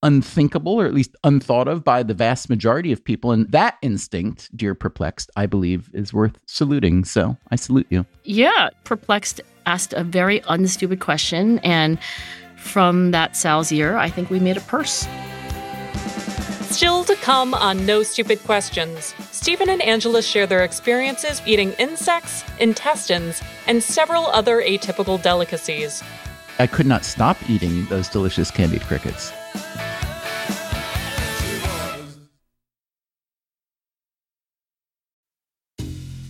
unthinkable 0.03 0.73
or 0.73 0.85
at 0.85 0.93
least 0.93 1.15
unthought 1.23 1.67
of 1.67 1.83
by 1.83 2.03
the 2.03 2.13
vast 2.13 2.51
majority 2.51 2.91
of 2.91 3.03
people. 3.03 3.31
And 3.31 3.51
that 3.51 3.79
instinct, 3.81 4.55
dear 4.55 4.75
Perplexed, 4.75 5.31
I 5.35 5.47
believe 5.47 5.89
is 5.91 6.13
worth 6.13 6.37
saluting. 6.45 7.03
So 7.03 7.35
I 7.49 7.55
salute 7.55 7.87
you. 7.89 8.05
Yeah. 8.25 8.69
Perplexed 8.83 9.41
asked 9.65 9.93
a 9.93 10.03
very 10.03 10.43
unstupid 10.47 10.99
question. 10.99 11.57
And 11.59 11.97
from 12.57 13.09
that 13.09 13.35
Sal's 13.35 13.71
ear, 13.71 13.97
I 13.97 14.11
think 14.11 14.29
we 14.29 14.39
made 14.39 14.57
a 14.57 14.61
purse. 14.61 15.07
Still 16.73 17.03
to 17.03 17.15
come 17.17 17.53
on 17.53 17.85
No 17.85 18.01
Stupid 18.01 18.43
Questions, 18.45 19.13
Stephen 19.29 19.69
and 19.69 19.79
Angela 19.83 20.23
share 20.23 20.47
their 20.47 20.63
experiences 20.63 21.39
eating 21.45 21.73
insects, 21.73 22.43
intestines, 22.59 23.43
and 23.67 23.81
several 23.81 24.25
other 24.25 24.59
atypical 24.59 25.21
delicacies. 25.21 26.01
I 26.57 26.65
could 26.65 26.87
not 26.87 27.05
stop 27.05 27.37
eating 27.47 27.85
those 27.85 28.09
delicious 28.09 28.49
candied 28.49 28.81
crickets. 28.81 29.31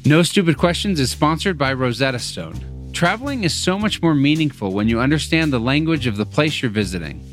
No 0.05 0.23
Stupid 0.23 0.57
Questions 0.57 0.99
is 0.99 1.09
sponsored 1.09 1.57
by 1.57 1.71
Rosetta 1.71 2.19
Stone. 2.19 2.91
Traveling 2.91 3.45
is 3.45 3.53
so 3.53 3.79
much 3.79 4.01
more 4.01 4.13
meaningful 4.13 4.73
when 4.73 4.89
you 4.89 4.99
understand 4.99 5.53
the 5.53 5.59
language 5.59 6.05
of 6.05 6.17
the 6.17 6.25
place 6.25 6.61
you're 6.61 6.69
visiting. 6.69 7.32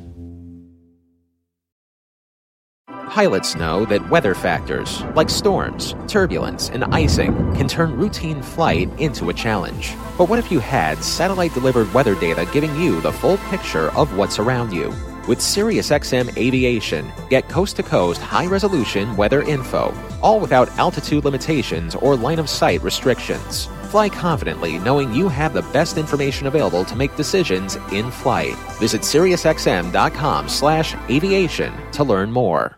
Pilots 3.11 3.57
know 3.57 3.83
that 3.87 4.09
weather 4.09 4.33
factors, 4.33 5.03
like 5.17 5.29
storms, 5.29 5.95
turbulence, 6.07 6.69
and 6.69 6.85
icing, 6.95 7.33
can 7.55 7.67
turn 7.67 7.97
routine 7.97 8.41
flight 8.41 8.89
into 9.01 9.29
a 9.29 9.33
challenge. 9.33 9.95
But 10.17 10.29
what 10.29 10.39
if 10.39 10.49
you 10.49 10.59
had 10.59 11.03
satellite 11.03 11.53
delivered 11.53 11.93
weather 11.93 12.15
data 12.15 12.47
giving 12.53 12.73
you 12.77 13.01
the 13.01 13.11
full 13.11 13.35
picture 13.49 13.91
of 13.97 14.15
what's 14.15 14.39
around 14.39 14.71
you? 14.71 14.93
With 15.27 15.39
SiriusXM 15.39 16.37
Aviation, 16.37 17.11
get 17.29 17.49
coast 17.49 17.75
to 17.75 17.83
coast 17.83 18.21
high 18.21 18.45
resolution 18.45 19.17
weather 19.17 19.41
info, 19.41 19.93
all 20.23 20.39
without 20.39 20.69
altitude 20.79 21.25
limitations 21.25 21.95
or 21.95 22.15
line 22.15 22.39
of 22.39 22.47
sight 22.47 22.81
restrictions. 22.81 23.65
Fly 23.89 24.07
confidently 24.07 24.79
knowing 24.79 25.13
you 25.13 25.27
have 25.27 25.51
the 25.51 25.67
best 25.73 25.97
information 25.97 26.47
available 26.47 26.85
to 26.85 26.95
make 26.95 27.13
decisions 27.17 27.75
in 27.91 28.09
flight. 28.09 28.55
Visit 28.79 29.01
SiriusXM.com 29.01 30.47
slash 30.47 30.95
aviation 31.09 31.73
to 31.91 32.05
learn 32.05 32.31
more. 32.31 32.77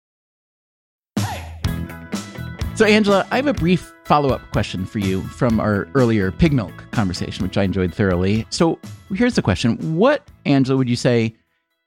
So, 2.81 2.87
Angela, 2.87 3.27
I 3.29 3.35
have 3.35 3.45
a 3.45 3.53
brief 3.53 3.93
follow 4.05 4.29
up 4.29 4.41
question 4.51 4.87
for 4.87 4.97
you 4.97 5.21
from 5.21 5.59
our 5.59 5.87
earlier 5.93 6.31
pig 6.31 6.51
milk 6.51 6.73
conversation, 6.89 7.45
which 7.45 7.55
I 7.55 7.61
enjoyed 7.61 7.93
thoroughly. 7.93 8.47
So, 8.49 8.79
here's 9.13 9.35
the 9.35 9.43
question 9.43 9.77
What, 9.95 10.27
Angela, 10.47 10.77
would 10.77 10.89
you 10.89 10.95
say 10.95 11.35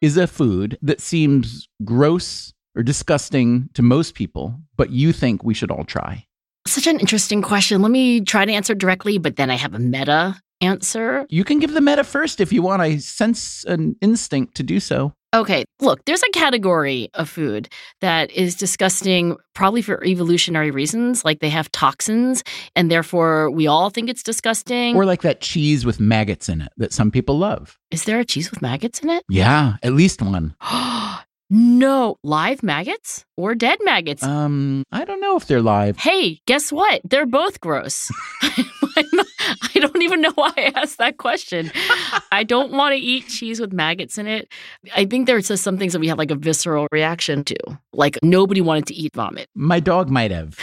is 0.01 0.17
a 0.17 0.29
food 0.29 0.79
that 0.83 1.01
seems 1.01 1.69
gross 1.85 2.55
or 2.77 2.85
disgusting 2.85 3.71
to 3.75 3.83
most 3.83 4.15
people, 4.15 4.57
but 4.77 4.91
you 4.91 5.13
think 5.13 5.43
we 5.43 5.53
should 5.53 5.73
all 5.73 5.83
try? 5.83 6.27
Such 6.65 6.87
an 6.87 7.01
interesting 7.01 7.43
question. 7.43 7.83
Let 7.83 7.91
me 7.91 8.21
try 8.21 8.45
to 8.45 8.53
answer 8.53 8.77
directly, 8.77 9.19
but 9.19 9.35
then 9.35 9.51
I 9.51 9.57
have 9.57 9.75
a 9.75 9.81
meta 9.81 10.41
answer. 10.61 11.27
You 11.29 11.43
can 11.43 11.59
give 11.59 11.75
the 11.75 11.81
meta 11.81 12.05
first 12.05 12.41
if 12.41 12.53
you 12.53 12.63
want. 12.63 12.83
I 12.83 12.99
sense 12.99 13.65
an 13.65 13.97
instinct 14.01 14.55
to 14.59 14.63
do 14.63 14.79
so. 14.79 15.13
Okay, 15.35 15.65
look, 15.81 16.05
there's 16.05 16.23
a 16.23 16.31
category 16.31 17.11
of 17.15 17.29
food 17.29 17.69
that 18.01 18.31
is 18.31 18.55
disgusting, 18.55 19.37
probably 19.53 19.83
for 19.83 20.05
evolutionary 20.05 20.71
reasons. 20.71 21.25
Like 21.25 21.41
they 21.41 21.49
have 21.49 21.73
toxins, 21.73 22.45
and 22.77 22.89
therefore 22.89 23.51
we 23.51 23.67
all 23.67 23.91
think 23.91 24.09
it's 24.09 24.23
disgusting. 24.23 24.95
Or 24.95 25.05
like 25.05 25.23
that 25.23 25.41
cheese 25.41 25.85
with 25.85 25.99
maggots 25.99 26.49
in 26.49 26.61
it 26.61 26.73
that 26.77 26.93
some 26.93 27.11
people 27.11 27.37
love. 27.37 27.77
is 27.91 28.05
there 28.05 28.21
a 28.21 28.25
cheese 28.25 28.53
with 28.53 28.63
maggots 28.63 29.01
in 29.01 29.11
it? 29.11 29.25
Yeah, 29.29 29.75
at 29.83 29.93
least 29.93 30.23
one. 30.23 30.55
no, 31.51 32.17
live 32.23 32.63
maggots 32.63 33.25
or 33.37 33.55
dead 33.55 33.79
maggots? 33.83 34.23
Um, 34.23 34.85
I 34.93 35.05
don't 35.05 35.21
know 35.21 35.37
if 35.37 35.47
they're 35.47 35.63
live. 35.63 35.97
hey, 35.99 36.41
guess 36.47 36.73
what? 36.73 37.01
They're 37.05 37.27
both 37.27 37.61
gross. 37.61 38.11
I 38.97 39.81
don't 39.81 40.03
even 40.03 40.21
know 40.21 40.33
why 40.35 40.53
I 40.57 40.73
asked 40.77 40.99
that 40.99 41.19
question. 41.19 41.71
I 42.33 42.45
don't 42.45 42.73
want 42.73 42.95
to 42.95 42.99
eat 43.01 43.29
cheese 43.29 43.61
with 43.61 43.73
maggots 43.73 44.19
in 44.19 44.27
it. 44.27 44.49
I 44.95 45.05
think 45.05 45.27
there's 45.27 45.49
just 45.49 45.65
some 45.65 45.79
things 45.79 45.93
that 45.93 45.99
we 45.99 46.09
have 46.09 46.19
like 46.19 46.31
a 46.31 46.37
visceral 46.37 46.87
reaction 46.93 47.45
to. 47.45 47.57
Like 47.93 48.19
nobody 48.23 48.61
wanted 48.61 48.87
to 48.87 48.95
eat 48.95 49.15
vomit. 49.15 49.49
My 49.55 49.81
dog 49.81 50.11
might 50.11 50.31
have. 50.31 50.59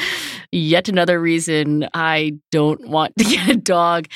Yet 0.51 0.89
another 0.89 1.19
reason 1.19 1.87
I 1.93 2.33
don't 2.51 2.87
want 2.87 3.15
to 3.17 3.23
get 3.23 3.49
a 3.49 3.55
dog. 3.55 4.07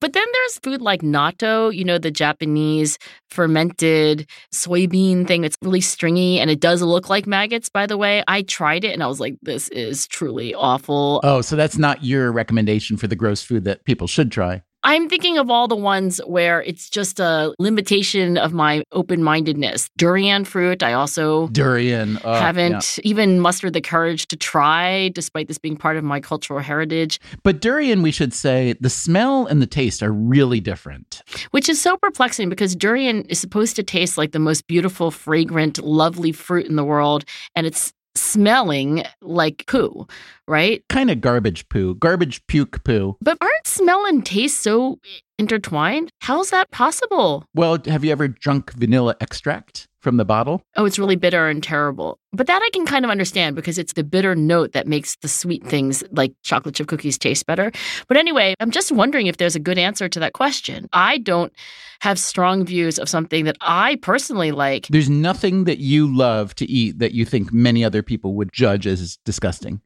But 0.00 0.12
then 0.12 0.24
there's 0.32 0.58
food 0.58 0.80
like 0.80 1.02
natto, 1.02 1.74
you 1.74 1.84
know, 1.84 1.98
the 1.98 2.10
Japanese 2.10 2.98
fermented 3.30 4.28
soybean 4.52 5.26
thing. 5.26 5.44
It's 5.44 5.56
really 5.62 5.80
stringy 5.80 6.38
and 6.38 6.50
it 6.50 6.60
does 6.60 6.82
look 6.82 7.08
like 7.08 7.26
maggots, 7.26 7.68
by 7.68 7.86
the 7.86 7.96
way. 7.96 8.22
I 8.28 8.42
tried 8.42 8.84
it 8.84 8.92
and 8.92 9.02
I 9.02 9.06
was 9.06 9.20
like, 9.20 9.36
this 9.42 9.68
is 9.68 10.06
truly 10.06 10.54
awful. 10.54 11.20
Oh, 11.22 11.40
so 11.40 11.56
that's 11.56 11.78
not 11.78 12.04
your 12.04 12.32
recommendation 12.32 12.96
for 12.96 13.06
the 13.06 13.16
gross 13.16 13.42
food 13.42 13.64
that 13.64 13.84
people 13.84 14.06
should 14.06 14.30
try. 14.30 14.62
I'm 14.82 15.08
thinking 15.08 15.36
of 15.36 15.50
all 15.50 15.68
the 15.68 15.76
ones 15.76 16.20
where 16.26 16.62
it's 16.62 16.88
just 16.88 17.20
a 17.20 17.54
limitation 17.58 18.38
of 18.38 18.52
my 18.52 18.82
open 18.92 19.22
mindedness. 19.22 19.90
Durian 19.96 20.44
fruit, 20.44 20.82
I 20.82 20.94
also 20.94 21.48
Durian. 21.48 22.16
uh, 22.18 22.40
haven't 22.40 22.96
yeah. 22.98 23.10
even 23.10 23.40
mustered 23.40 23.74
the 23.74 23.80
courage 23.82 24.26
to 24.28 24.36
try, 24.36 25.08
despite 25.10 25.48
this 25.48 25.58
being 25.58 25.76
part 25.76 25.96
of 25.96 26.04
my 26.04 26.18
cultural 26.20 26.60
heritage, 26.60 27.20
But 27.42 27.60
durian, 27.60 28.02
we 28.02 28.10
should 28.10 28.32
say, 28.32 28.74
the 28.80 28.90
smell 28.90 29.46
and 29.46 29.60
the 29.60 29.66
taste 29.66 30.02
are 30.02 30.12
really 30.12 30.60
different. 30.60 31.22
which 31.50 31.68
is 31.68 31.80
so 31.80 31.96
perplexing 31.96 32.48
because 32.48 32.74
durian 32.74 33.22
is 33.26 33.38
supposed 33.38 33.76
to 33.76 33.82
taste 33.82 34.16
like 34.16 34.32
the 34.32 34.38
most 34.38 34.66
beautiful, 34.66 35.10
fragrant, 35.10 35.78
lovely 35.84 36.32
fruit 36.32 36.66
in 36.66 36.76
the 36.76 36.84
world. 36.84 37.24
And 37.54 37.66
it's 37.66 37.92
smelling 38.14 39.04
like 39.20 39.66
poo, 39.66 40.06
right? 40.48 40.82
Kind 40.88 41.10
of 41.10 41.20
garbage 41.20 41.68
poo, 41.68 41.94
garbage 41.94 42.46
puke 42.46 42.82
poo. 42.84 43.16
But 43.20 43.38
aren't 43.40 43.66
smell 43.66 44.06
and 44.06 44.24
taste 44.24 44.62
so 44.62 44.98
intertwined? 45.38 46.10
How's 46.20 46.50
that 46.50 46.70
possible? 46.70 47.44
Well, 47.54 47.78
have 47.86 48.04
you 48.04 48.12
ever 48.12 48.28
drunk 48.28 48.72
vanilla 48.72 49.16
extract 49.20 49.88
from 50.00 50.16
the 50.16 50.24
bottle? 50.24 50.62
Oh, 50.76 50.84
it's 50.84 50.98
really 50.98 51.16
bitter 51.16 51.48
and 51.48 51.62
terrible. 51.62 52.18
But 52.32 52.46
that 52.46 52.62
I 52.62 52.70
can 52.70 52.86
kind 52.86 53.04
of 53.04 53.10
understand 53.10 53.56
because 53.56 53.78
it's 53.78 53.92
the 53.92 54.04
bitter 54.04 54.34
note 54.34 54.72
that 54.72 54.86
makes 54.86 55.16
the 55.16 55.28
sweet 55.28 55.64
things 55.66 56.02
like 56.10 56.32
chocolate 56.42 56.74
chip 56.74 56.88
cookies 56.88 57.18
taste 57.18 57.46
better. 57.46 57.70
But 58.08 58.16
anyway, 58.16 58.54
I'm 58.60 58.70
just 58.70 58.92
wondering 58.92 59.26
if 59.26 59.36
there's 59.36 59.56
a 59.56 59.60
good 59.60 59.78
answer 59.78 60.08
to 60.08 60.20
that 60.20 60.32
question. 60.32 60.88
I 60.92 61.18
don't 61.18 61.52
have 62.00 62.18
strong 62.18 62.64
views 62.64 62.98
of 62.98 63.08
something 63.08 63.44
that 63.44 63.56
I 63.60 63.96
personally 63.96 64.52
like. 64.52 64.86
There's 64.88 65.10
nothing 65.10 65.64
that 65.64 65.78
you 65.78 66.14
love 66.14 66.54
to 66.56 66.70
eat 66.70 66.98
that 66.98 67.12
you 67.12 67.24
think 67.24 67.52
many 67.52 67.84
other 67.84 68.02
people 68.02 68.34
would 68.34 68.52
judge 68.52 68.86
as 68.86 69.18
disgusting. 69.24 69.80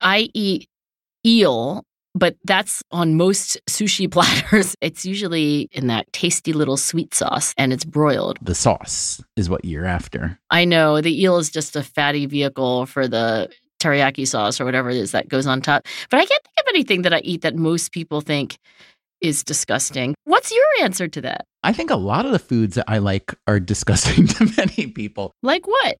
I 0.00 0.28
eat 0.34 0.68
eel, 1.24 1.84
but 2.14 2.36
that's 2.44 2.82
on 2.90 3.16
most 3.16 3.58
sushi 3.68 4.10
platters. 4.10 4.76
It's 4.80 5.04
usually 5.04 5.68
in 5.72 5.88
that 5.88 6.12
tasty 6.12 6.52
little 6.52 6.76
sweet 6.76 7.14
sauce 7.14 7.54
and 7.56 7.72
it's 7.72 7.84
broiled. 7.84 8.38
The 8.42 8.54
sauce 8.54 9.22
is 9.36 9.50
what 9.50 9.64
you're 9.64 9.86
after. 9.86 10.38
I 10.50 10.64
know 10.64 11.00
the 11.00 11.22
eel 11.22 11.38
is 11.38 11.50
just 11.50 11.76
a 11.76 11.82
fatty 11.82 12.26
vehicle 12.26 12.86
for 12.86 13.08
the 13.08 13.50
teriyaki 13.80 14.26
sauce 14.26 14.60
or 14.60 14.64
whatever 14.64 14.90
it 14.90 14.96
is 14.96 15.12
that 15.12 15.28
goes 15.28 15.46
on 15.46 15.60
top. 15.60 15.86
But 16.10 16.18
I 16.18 16.24
can't 16.24 16.42
think 16.42 16.54
of 16.58 16.64
anything 16.68 17.02
that 17.02 17.12
I 17.12 17.20
eat 17.20 17.42
that 17.42 17.56
most 17.56 17.92
people 17.92 18.20
think 18.20 18.56
is 19.20 19.42
disgusting. 19.42 20.14
What's 20.24 20.52
your 20.52 20.64
answer 20.82 21.08
to 21.08 21.20
that? 21.22 21.46
I 21.62 21.72
think 21.72 21.90
a 21.90 21.96
lot 21.96 22.26
of 22.26 22.32
the 22.32 22.38
foods 22.38 22.74
that 22.76 22.84
I 22.88 22.98
like 22.98 23.34
are 23.46 23.60
disgusting 23.74 24.26
to 24.26 24.50
many 24.56 24.86
people. 24.88 25.32
Like 25.42 25.66
what? 25.66 25.96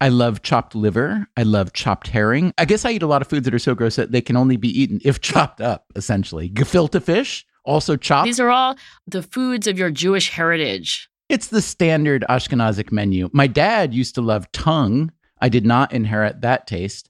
I 0.00 0.08
love 0.08 0.42
chopped 0.42 0.74
liver. 0.74 1.26
I 1.36 1.42
love 1.42 1.74
chopped 1.74 2.08
herring. 2.08 2.54
I 2.56 2.64
guess 2.64 2.84
I 2.84 2.92
eat 2.92 3.02
a 3.02 3.06
lot 3.06 3.20
of 3.20 3.28
foods 3.28 3.44
that 3.44 3.54
are 3.54 3.58
so 3.58 3.74
gross 3.74 3.96
that 3.96 4.12
they 4.12 4.22
can 4.22 4.36
only 4.36 4.56
be 4.56 4.68
eaten 4.68 5.00
if 5.04 5.20
chopped 5.20 5.60
up, 5.60 5.86
essentially. 5.94 6.48
Gefilte 6.48 7.02
fish, 7.02 7.44
also 7.64 7.96
chopped. 7.96 8.26
These 8.26 8.40
are 8.40 8.50
all 8.50 8.76
the 9.06 9.22
foods 9.22 9.66
of 9.66 9.78
your 9.78 9.90
Jewish 9.90 10.30
heritage. 10.30 11.08
It's 11.28 11.48
the 11.48 11.62
standard 11.62 12.24
Ashkenazic 12.28 12.90
menu. 12.90 13.28
My 13.32 13.46
dad 13.46 13.94
used 13.94 14.14
to 14.16 14.22
love 14.22 14.50
tongue. 14.52 15.12
I 15.40 15.48
did 15.48 15.64
not 15.64 15.92
inherit 15.92 16.40
that 16.40 16.66
taste. 16.66 17.08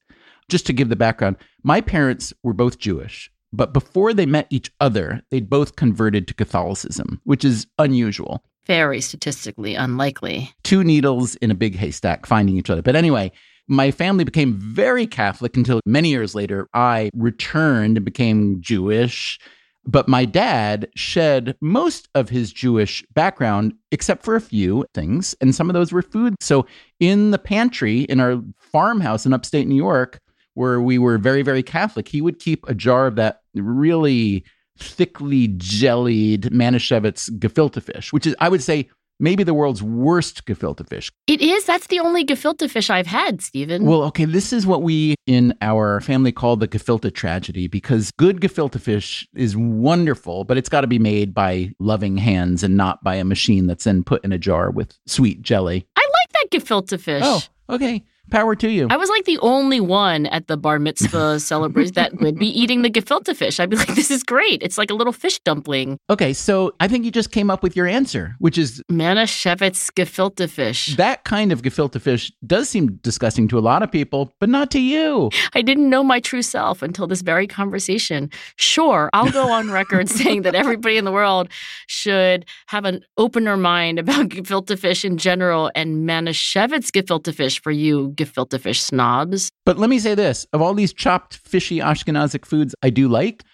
Just 0.49 0.67
to 0.67 0.73
give 0.73 0.89
the 0.89 0.97
background, 0.97 1.37
my 1.63 1.81
parents 1.81 2.33
were 2.43 2.53
both 2.53 2.79
Jewish, 2.81 3.31
but 3.53 3.73
before 3.73 4.13
they 4.13 4.27
met 4.27 4.49
each 4.51 4.71
other, 4.81 5.23
they'd 5.31 5.49
both 5.49 5.77
converted 5.77 6.27
to 6.27 6.35
Catholicism, 6.35 7.21
which 7.23 7.45
is 7.45 7.69
unusual. 7.79 8.45
Very 8.71 9.01
statistically 9.01 9.75
unlikely. 9.75 10.53
Two 10.63 10.85
needles 10.85 11.35
in 11.35 11.51
a 11.51 11.57
big 11.57 11.75
haystack 11.75 12.25
finding 12.25 12.57
each 12.57 12.71
other. 12.71 12.83
But 12.83 12.95
anyway, 12.95 13.33
my 13.67 13.91
family 13.91 14.23
became 14.23 14.61
very 14.61 15.09
Catholic 15.09 15.57
until 15.57 15.81
many 15.87 16.11
years 16.11 16.37
later 16.37 16.69
I 16.73 17.11
returned 17.13 17.97
and 17.97 18.05
became 18.05 18.61
Jewish. 18.61 19.41
But 19.85 20.07
my 20.07 20.25
dad 20.25 20.89
shed 20.95 21.57
most 21.61 22.09
of 22.15 22.29
his 22.29 22.53
Jewish 22.53 23.05
background, 23.13 23.75
except 23.91 24.25
for 24.25 24.37
a 24.37 24.41
few 24.41 24.87
things, 24.95 25.35
and 25.41 25.53
some 25.53 25.69
of 25.69 25.75
those 25.75 25.91
were 25.91 26.01
food. 26.01 26.37
So 26.39 26.65
in 27.01 27.33
the 27.33 27.39
pantry 27.39 28.03
in 28.03 28.21
our 28.21 28.41
farmhouse 28.57 29.27
in 29.27 29.33
upstate 29.33 29.67
New 29.67 29.75
York, 29.75 30.21
where 30.55 30.81
we 30.81 30.97
were 30.97 31.19
very, 31.19 31.43
very 31.43 31.65
Catholic, 31.65 32.07
he 32.07 32.21
would 32.21 32.39
keep 32.39 32.69
a 32.69 32.75
jar 32.75 33.09
of 33.09 33.17
that 33.17 33.41
really 33.53 34.45
thickly 34.83 35.49
jellied 35.57 36.51
Manischewitz 36.53 37.31
gefilte 37.39 37.83
fish, 37.83 38.13
which 38.13 38.27
is, 38.27 38.35
I 38.41 38.49
would 38.49 38.63
say, 38.63 38.89
maybe 39.21 39.45
the 39.45 39.55
world's 39.55 39.83
worst 39.83 40.47
gefilte 40.47 40.89
fish. 40.89 41.13
It 41.27 41.41
is. 41.41 41.65
That's 41.67 41.87
the 41.89 42.01
only 42.01 42.25
gefilte 42.25 42.69
fish 42.69 42.91
I've 42.91 43.07
had, 43.07 43.43
Stephen. 43.43 43.85
Well, 43.85 44.03
okay, 44.05 44.25
this 44.25 44.53
is 44.53 44.67
what 44.67 44.83
we 44.83 45.15
in 45.27 45.55
our 45.61 46.01
family 46.01 46.33
call 46.33 46.57
the 46.57 46.67
gefilte 46.67 47.15
tragedy 47.15 47.69
because 47.69 48.11
good 48.13 48.41
gefilte 48.41 48.81
fish 48.81 49.29
is 49.35 49.57
wonderful, 49.57 50.45
but 50.45 50.57
it's 50.57 50.69
got 50.69 50.81
to 50.81 50.87
be 50.87 50.99
made 50.99 51.35
by 51.35 51.73
loving 51.79 52.17
hands 52.17 52.65
and 52.65 52.77
not 52.77 53.05
by 53.05 53.15
a 53.17 53.25
machine 53.25 53.67
that's 53.67 53.85
then 53.85 54.03
put 54.03 54.25
in 54.25 54.33
a 54.33 54.39
jar 54.39 54.71
with 54.71 54.99
sweet 55.07 55.43
jelly. 55.43 55.87
I 55.97 56.01
like 56.01 56.51
that 56.51 56.59
gefilte 56.59 56.99
fish. 56.99 57.23
Oh, 57.25 57.43
okay. 57.69 58.03
Power 58.31 58.55
to 58.57 58.69
you. 58.71 58.87
I 58.91 58.97
was 58.97 59.09
like 59.09 59.25
the 59.25 59.39
only 59.39 59.81
one 59.81 60.27
at 60.27 60.47
the 60.47 60.57
bar 60.57 60.79
mitzvah 60.79 61.41
celebration 61.53 61.95
that 61.95 62.21
would 62.21 62.39
be 62.39 62.49
eating 62.49 62.83
the 62.83 62.91
gefilte 62.91 63.35
fish. 63.35 63.59
I'd 63.61 63.71
be 63.71 63.77
like, 63.77 63.95
this 63.95 64.11
is 64.11 64.23
great. 64.23 64.63
It's 64.63 64.79
like 64.79 64.91
a 64.91 64.95
little 64.95 65.13
fish 65.13 65.39
dumpling. 65.41 65.99
Okay, 66.09 66.33
so 66.33 66.73
I 66.81 66.89
think 66.89 67.05
you 67.05 67.11
just 67.11 67.33
came 67.33 67.51
up 67.51 67.63
with 67.63 67.75
your 67.77 67.87
answer, 67.87 68.37
which 68.39 68.57
is 68.57 68.83
Manischewitz 68.91 69.91
gefilte 69.93 70.49
fish. 70.49 70.97
that 70.97 71.25
kind 71.25 71.53
of 71.53 71.63
gefilte 71.63 72.01
fish 72.01 72.33
does 72.47 72.69
seem 72.69 72.97
disgusting 73.03 73.49
to 73.49 73.59
a 73.59 73.61
lot 73.61 73.83
of 73.83 73.91
people, 73.91 74.33
but 74.41 74.49
not 74.49 74.71
to 74.71 74.81
you. 74.81 75.31
I 75.55 75.63
didn't 75.63 75.91
know 75.91 76.03
my 76.05 76.21
true 76.21 76.43
self 76.43 76.83
until 76.83 77.07
this 77.07 77.23
very 77.23 77.47
conversation. 77.47 78.31
Sure, 78.57 79.11
I'll 79.13 79.31
go 79.31 79.51
on 79.51 79.71
record 79.71 80.09
saying 80.21 80.43
that 80.43 80.55
everybody 80.55 80.97
in 80.97 81.05
the 81.05 81.13
world 81.13 81.49
should 81.87 82.45
have 82.67 82.85
an 82.85 83.05
opener 83.17 83.57
mind 83.57 83.99
about 83.99 84.29
gefilte 84.29 84.79
fish 84.79 85.05
in 85.05 85.19
general 85.19 85.71
and 85.75 86.09
Manischewitz 86.09 86.91
gefilte 86.91 87.35
fish 87.35 87.61
for 87.61 87.71
you 87.71 88.11
gefilte 88.25 88.61
fish 88.61 88.81
snobs. 88.81 89.51
But 89.65 89.79
let 89.79 89.91
me 89.91 89.99
say 89.99 90.15
this 90.15 90.47
of 90.53 90.63
all 90.63 90.75
these 90.75 90.93
chopped, 90.93 91.37
fishy 91.37 91.79
Ashkenazic 91.79 92.45
foods 92.45 92.75
I 92.83 92.91
do 92.91 93.09
like, 93.09 93.45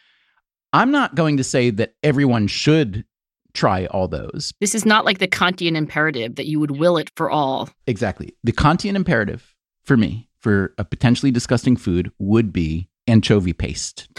I'm 0.72 0.90
not 0.90 1.14
going 1.14 1.36
to 1.36 1.44
say 1.44 1.70
that 1.70 1.94
everyone 2.02 2.46
should 2.48 3.04
try 3.54 3.86
all 3.86 4.08
those. 4.08 4.52
This 4.60 4.74
is 4.74 4.84
not 4.84 5.04
like 5.04 5.18
the 5.18 5.28
Kantian 5.28 5.76
imperative 5.76 6.34
that 6.36 6.46
you 6.46 6.60
would 6.60 6.72
will 6.72 6.98
it 6.98 7.10
for 7.16 7.30
all. 7.30 7.70
Exactly. 7.86 8.34
The 8.44 8.52
Kantian 8.52 8.94
imperative 8.96 9.54
for 9.82 9.96
me 9.96 10.28
for 10.38 10.74
a 10.78 10.84
potentially 10.84 11.32
disgusting 11.32 11.76
food 11.76 12.12
would 12.18 12.52
be 12.52 12.88
anchovy 13.06 13.52
paste. 13.52 14.08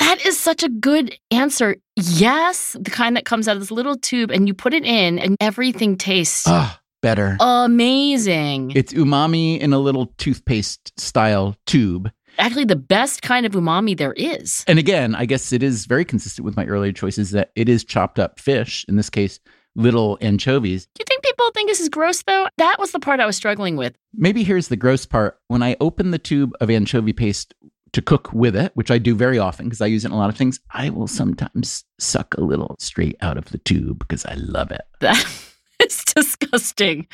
That 0.00 0.24
is 0.24 0.40
such 0.40 0.62
a 0.62 0.70
good 0.70 1.18
answer. 1.30 1.76
Yes, 1.94 2.74
the 2.80 2.90
kind 2.90 3.14
that 3.16 3.26
comes 3.26 3.46
out 3.46 3.56
of 3.56 3.60
this 3.60 3.70
little 3.70 3.96
tube 3.96 4.30
and 4.30 4.48
you 4.48 4.54
put 4.54 4.72
it 4.72 4.84
in 4.84 5.18
and 5.18 5.36
everything 5.38 5.96
tastes 5.98 6.44
Ah, 6.46 6.80
better. 7.00 7.36
amazing. 7.40 8.72
It's 8.74 8.92
umami 8.92 9.58
in 9.58 9.72
a 9.72 9.78
little 9.78 10.06
toothpaste 10.18 10.98
style 10.98 11.56
tube. 11.66 12.10
Actually, 12.38 12.64
the 12.64 12.76
best 12.76 13.22
kind 13.22 13.44
of 13.44 13.52
umami 13.52 13.96
there 13.96 14.12
is. 14.12 14.64
And 14.68 14.78
again, 14.78 15.14
I 15.14 15.26
guess 15.26 15.52
it 15.52 15.62
is 15.62 15.86
very 15.86 16.04
consistent 16.04 16.44
with 16.44 16.56
my 16.56 16.66
earlier 16.66 16.92
choices 16.92 17.32
that 17.32 17.50
it 17.56 17.68
is 17.68 17.84
chopped 17.84 18.18
up 18.18 18.38
fish, 18.38 18.84
in 18.88 18.94
this 18.96 19.10
case, 19.10 19.40
little 19.74 20.18
anchovies. 20.20 20.86
Do 20.94 21.00
you 21.00 21.04
think 21.08 21.22
people 21.24 21.50
think 21.52 21.68
this 21.68 21.80
is 21.80 21.88
gross 21.88 22.22
though? 22.22 22.48
That 22.58 22.78
was 22.78 22.92
the 22.92 23.00
part 23.00 23.20
I 23.20 23.26
was 23.26 23.36
struggling 23.36 23.76
with. 23.76 23.94
Maybe 24.14 24.44
here's 24.44 24.68
the 24.68 24.76
gross 24.76 25.04
part. 25.04 25.38
When 25.48 25.62
I 25.62 25.76
open 25.80 26.10
the 26.10 26.18
tube 26.18 26.52
of 26.60 26.70
anchovy 26.70 27.12
paste 27.12 27.54
to 27.92 28.02
cook 28.02 28.32
with 28.32 28.54
it, 28.54 28.72
which 28.74 28.90
I 28.90 28.98
do 28.98 29.14
very 29.14 29.38
often 29.38 29.66
because 29.66 29.80
I 29.80 29.86
use 29.86 30.04
it 30.04 30.08
in 30.08 30.12
a 30.12 30.18
lot 30.18 30.30
of 30.30 30.36
things, 30.36 30.60
I 30.70 30.90
will 30.90 31.06
sometimes 31.08 31.84
suck 31.98 32.34
a 32.36 32.42
little 32.42 32.76
straight 32.78 33.16
out 33.20 33.38
of 33.38 33.46
the 33.46 33.58
tube 33.58 33.98
because 34.00 34.24
I 34.26 34.34
love 34.34 34.70
it. 34.70 34.82
Is 35.84 36.04
disgusting. 36.04 37.06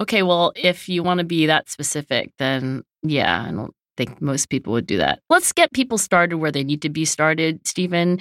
Okay, 0.00 0.22
well, 0.22 0.52
if 0.56 0.88
you 0.88 1.02
want 1.02 1.18
to 1.18 1.24
be 1.24 1.46
that 1.46 1.68
specific, 1.68 2.32
then 2.38 2.82
yeah, 3.02 3.44
I 3.46 3.52
don't 3.52 3.74
think 3.96 4.20
most 4.20 4.48
people 4.48 4.72
would 4.72 4.86
do 4.86 4.98
that. 4.98 5.20
Let's 5.30 5.52
get 5.52 5.72
people 5.72 5.98
started 5.98 6.36
where 6.38 6.50
they 6.50 6.64
need 6.64 6.82
to 6.82 6.88
be 6.88 7.04
started, 7.04 7.66
Stephen. 7.66 8.18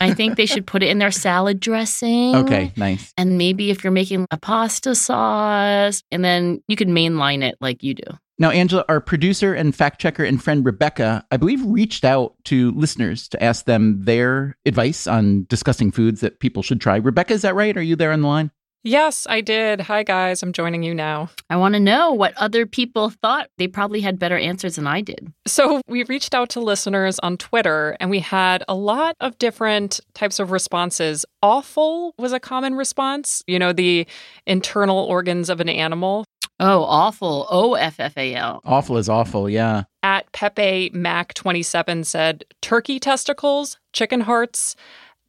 I 0.00 0.12
think 0.14 0.36
they 0.36 0.46
should 0.46 0.66
put 0.66 0.82
it 0.82 0.88
in 0.88 0.98
their 0.98 1.10
salad 1.10 1.60
dressing. 1.60 2.34
Okay, 2.36 2.72
nice. 2.76 3.12
And 3.16 3.38
maybe 3.38 3.70
if 3.70 3.82
you're 3.82 3.92
making 3.92 4.26
a 4.30 4.36
pasta 4.36 4.94
sauce, 4.94 6.02
and 6.10 6.24
then 6.24 6.62
you 6.68 6.76
can 6.76 6.90
mainline 6.90 7.42
it 7.42 7.56
like 7.60 7.82
you 7.82 7.94
do. 7.94 8.04
Now, 8.36 8.50
Angela, 8.50 8.84
our 8.88 9.00
producer 9.00 9.54
and 9.54 9.74
fact 9.74 10.00
checker 10.00 10.24
and 10.24 10.42
friend 10.42 10.64
Rebecca, 10.66 11.24
I 11.30 11.36
believe, 11.36 11.64
reached 11.64 12.04
out 12.04 12.34
to 12.44 12.72
listeners 12.72 13.28
to 13.28 13.42
ask 13.42 13.64
them 13.64 14.04
their 14.04 14.56
advice 14.66 15.06
on 15.06 15.46
disgusting 15.48 15.92
foods 15.92 16.20
that 16.20 16.40
people 16.40 16.62
should 16.62 16.80
try. 16.80 16.96
Rebecca, 16.96 17.32
is 17.32 17.42
that 17.42 17.54
right? 17.54 17.76
Are 17.76 17.82
you 17.82 17.94
there 17.94 18.10
on 18.10 18.22
the 18.22 18.28
line? 18.28 18.50
Yes, 18.86 19.26
I 19.30 19.40
did. 19.40 19.80
Hi, 19.80 20.02
guys. 20.02 20.42
I'm 20.42 20.52
joining 20.52 20.82
you 20.82 20.94
now. 20.94 21.30
I 21.48 21.56
want 21.56 21.72
to 21.72 21.80
know 21.80 22.12
what 22.12 22.36
other 22.36 22.66
people 22.66 23.08
thought. 23.08 23.48
They 23.56 23.66
probably 23.66 24.02
had 24.02 24.18
better 24.18 24.36
answers 24.36 24.76
than 24.76 24.86
I 24.86 25.00
did. 25.00 25.32
So, 25.46 25.80
we 25.88 26.04
reached 26.04 26.34
out 26.34 26.50
to 26.50 26.60
listeners 26.60 27.18
on 27.20 27.38
Twitter 27.38 27.96
and 27.98 28.10
we 28.10 28.20
had 28.20 28.62
a 28.68 28.74
lot 28.74 29.16
of 29.20 29.38
different 29.38 30.00
types 30.12 30.38
of 30.38 30.50
responses. 30.50 31.24
Offal 31.42 32.12
was 32.18 32.34
a 32.34 32.40
common 32.40 32.74
response, 32.74 33.42
you 33.46 33.58
know, 33.58 33.72
the 33.72 34.06
internal 34.46 34.98
organs 34.98 35.48
of 35.48 35.60
an 35.60 35.70
animal. 35.70 36.26
Oh, 36.60 36.84
offal. 36.84 37.46
O 37.50 37.74
F 37.74 37.98
F 37.98 38.16
A 38.18 38.34
L. 38.34 38.60
Offal 38.64 38.98
is 38.98 39.08
awful, 39.08 39.48
yeah. 39.48 39.84
At 40.02 40.30
Pepe 40.32 40.90
Mac 40.92 41.32
27 41.34 42.04
said 42.04 42.44
turkey 42.60 43.00
testicles, 43.00 43.78
chicken 43.92 44.20
hearts, 44.20 44.76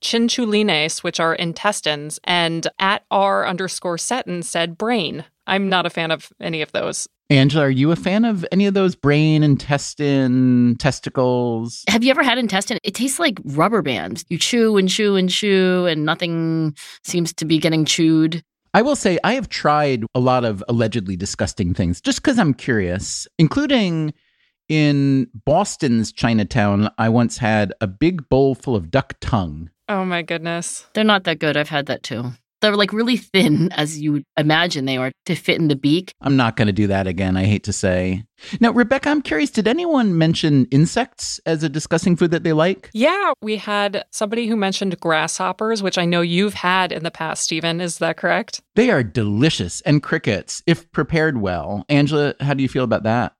chinchulines, 0.06 1.04
which 1.04 1.20
are 1.20 1.34
intestines, 1.34 2.20
and 2.24 2.68
at 2.78 3.04
R 3.10 3.48
underscore 3.48 3.98
Seton 3.98 4.44
said 4.44 4.78
brain. 4.78 5.26
I'm 5.48 5.68
not 5.68 5.86
a 5.86 5.90
fan 5.90 6.12
of 6.12 6.32
any 6.40 6.62
of 6.62 6.72
those. 6.72 7.08
Angela, 7.32 7.66
are 7.66 7.72
you 7.72 7.92
a 7.92 7.96
fan 7.96 8.24
of 8.24 8.46
any 8.52 8.68
of 8.68 8.76
those 8.76 8.96
brain, 8.96 9.42
intestine, 9.42 10.76
testicles? 10.78 11.84
Have 11.88 12.04
you 12.04 12.12
ever 12.12 12.22
had 12.22 12.38
intestine? 12.38 12.78
It 12.84 12.94
tastes 12.94 13.20
like 13.20 13.40
rubber 13.46 13.82
bands. 13.82 14.24
You 14.30 14.38
chew 14.38 14.78
and 14.78 14.88
chew 14.88 15.16
and 15.16 15.28
chew, 15.28 15.88
and 15.88 16.06
nothing 16.06 16.76
seems 17.04 17.34
to 17.34 17.46
be 17.46 17.58
getting 17.58 17.84
chewed. 17.84 18.44
I 18.76 18.84
will 18.84 18.96
say 18.96 19.18
I 19.24 19.34
have 19.34 19.50
tried 19.50 20.04
a 20.14 20.20
lot 20.20 20.46
of 20.46 20.64
allegedly 20.70 21.16
disgusting 21.16 21.74
things 21.74 22.00
just 22.00 22.22
because 22.22 22.38
I'm 22.38 22.54
curious, 22.54 23.28
including 23.40 24.14
in 24.70 25.28
Boston's 25.46 26.12
Chinatown. 26.12 26.90
I 27.00 27.10
once 27.10 27.38
had 27.38 27.74
a 27.82 27.88
big 27.88 28.30
bowl 28.30 28.54
full 28.54 28.76
of 28.76 28.92
duck 28.92 29.16
tongue. 29.20 29.72
Oh 29.88 30.06
my 30.06 30.22
goodness. 30.22 30.88
They're 30.94 31.04
not 31.04 31.26
that 31.26 31.40
good. 31.40 31.58
I've 31.58 31.70
had 31.70 31.86
that 31.88 32.04
too. 32.04 32.32
They're 32.62 32.76
like 32.76 32.94
really 32.94 33.18
thin, 33.18 33.72
as 33.74 34.00
you 34.00 34.14
would 34.14 34.24
imagine 34.38 34.86
they 34.86 34.98
are, 34.98 35.12
to 35.26 35.36
fit 35.36 35.60
in 35.60 35.68
the 35.68 35.76
beak. 35.76 36.14
I'm 36.22 36.36
not 36.36 36.56
going 36.56 36.66
to 36.68 36.74
do 36.74 36.88
that 36.88 37.06
again, 37.06 37.38
I 37.38 37.44
hate 37.44 37.64
to 37.66 37.74
say. 37.74 38.24
Now, 38.60 38.72
Rebecca, 38.72 39.10
I'm 39.10 39.22
curious 39.22 39.52
did 39.52 39.68
anyone 39.68 40.18
mention 40.18 40.66
insects 40.72 41.40
as 41.46 41.64
a 41.64 41.70
disgusting 41.70 42.16
food 42.16 42.32
that 42.32 42.44
they 42.44 42.54
like? 42.54 42.90
Yeah, 42.94 43.34
we 43.42 43.58
had 43.58 44.06
somebody 44.12 44.48
who 44.48 44.56
mentioned 44.56 45.00
grasshoppers, 45.00 45.84
which 45.84 45.98
I 45.98 46.06
know 46.06 46.22
you've 46.22 46.56
had 46.56 46.92
in 46.92 47.04
the 47.04 47.12
past, 47.12 47.44
Stephen. 47.44 47.82
Is 47.82 48.00
that 48.00 48.18
correct? 48.18 48.62
They 48.76 48.90
are 48.90 49.04
delicious, 49.04 49.82
and 49.82 50.02
crickets, 50.02 50.64
if 50.66 50.92
prepared 50.92 51.40
well. 51.40 51.86
Angela, 51.90 52.34
how 52.40 52.56
do 52.56 52.64
you 52.64 52.70
feel 52.70 52.84
about 52.84 53.04
that? 53.04 53.34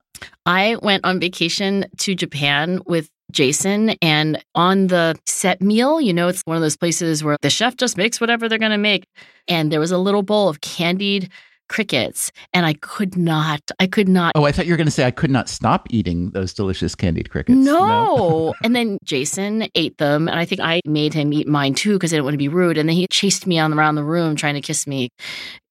I 0.44 0.76
went 0.82 1.04
on 1.04 1.20
vacation 1.20 1.86
to 1.98 2.14
Japan 2.14 2.80
with 2.86 3.10
Jason. 3.36 3.90
And 4.02 4.42
on 4.54 4.88
the 4.88 5.14
set 5.26 5.60
meal, 5.60 6.00
you 6.00 6.12
know, 6.12 6.26
it's 6.26 6.42
one 6.46 6.56
of 6.56 6.62
those 6.62 6.76
places 6.76 7.22
where 7.22 7.36
the 7.42 7.50
chef 7.50 7.76
just 7.76 7.96
makes 7.96 8.20
whatever 8.20 8.48
they're 8.48 8.58
going 8.58 8.72
to 8.72 8.78
make. 8.78 9.04
And 9.46 9.70
there 9.70 9.78
was 9.78 9.92
a 9.92 9.98
little 9.98 10.22
bowl 10.22 10.48
of 10.48 10.62
candied 10.62 11.30
crickets 11.68 12.30
and 12.54 12.64
I 12.64 12.74
could 12.74 13.16
not 13.16 13.60
I 13.80 13.88
could 13.88 14.08
not 14.08 14.30
Oh, 14.36 14.44
I 14.44 14.52
thought 14.52 14.66
you 14.66 14.72
were 14.72 14.76
going 14.76 14.86
to 14.86 14.92
say 14.92 15.04
I 15.04 15.10
could 15.10 15.32
not 15.32 15.48
stop 15.48 15.88
eating 15.90 16.30
those 16.30 16.54
delicious 16.54 16.94
candied 16.94 17.28
crickets. 17.28 17.58
No. 17.58 17.86
no? 17.86 18.54
and 18.62 18.74
then 18.74 18.98
Jason 19.02 19.66
ate 19.74 19.98
them 19.98 20.28
and 20.28 20.38
I 20.38 20.44
think 20.44 20.60
I 20.60 20.80
made 20.84 21.12
him 21.12 21.32
eat 21.32 21.48
mine 21.48 21.74
too 21.74 21.94
because 21.94 22.12
I 22.12 22.16
didn't 22.16 22.24
want 22.24 22.34
to 22.34 22.38
be 22.38 22.48
rude 22.48 22.78
and 22.78 22.88
then 22.88 22.94
he 22.96 23.08
chased 23.10 23.48
me 23.48 23.58
on 23.58 23.74
around 23.74 23.96
the 23.96 24.04
room 24.04 24.36
trying 24.36 24.54
to 24.54 24.60
kiss 24.60 24.86
me. 24.86 25.08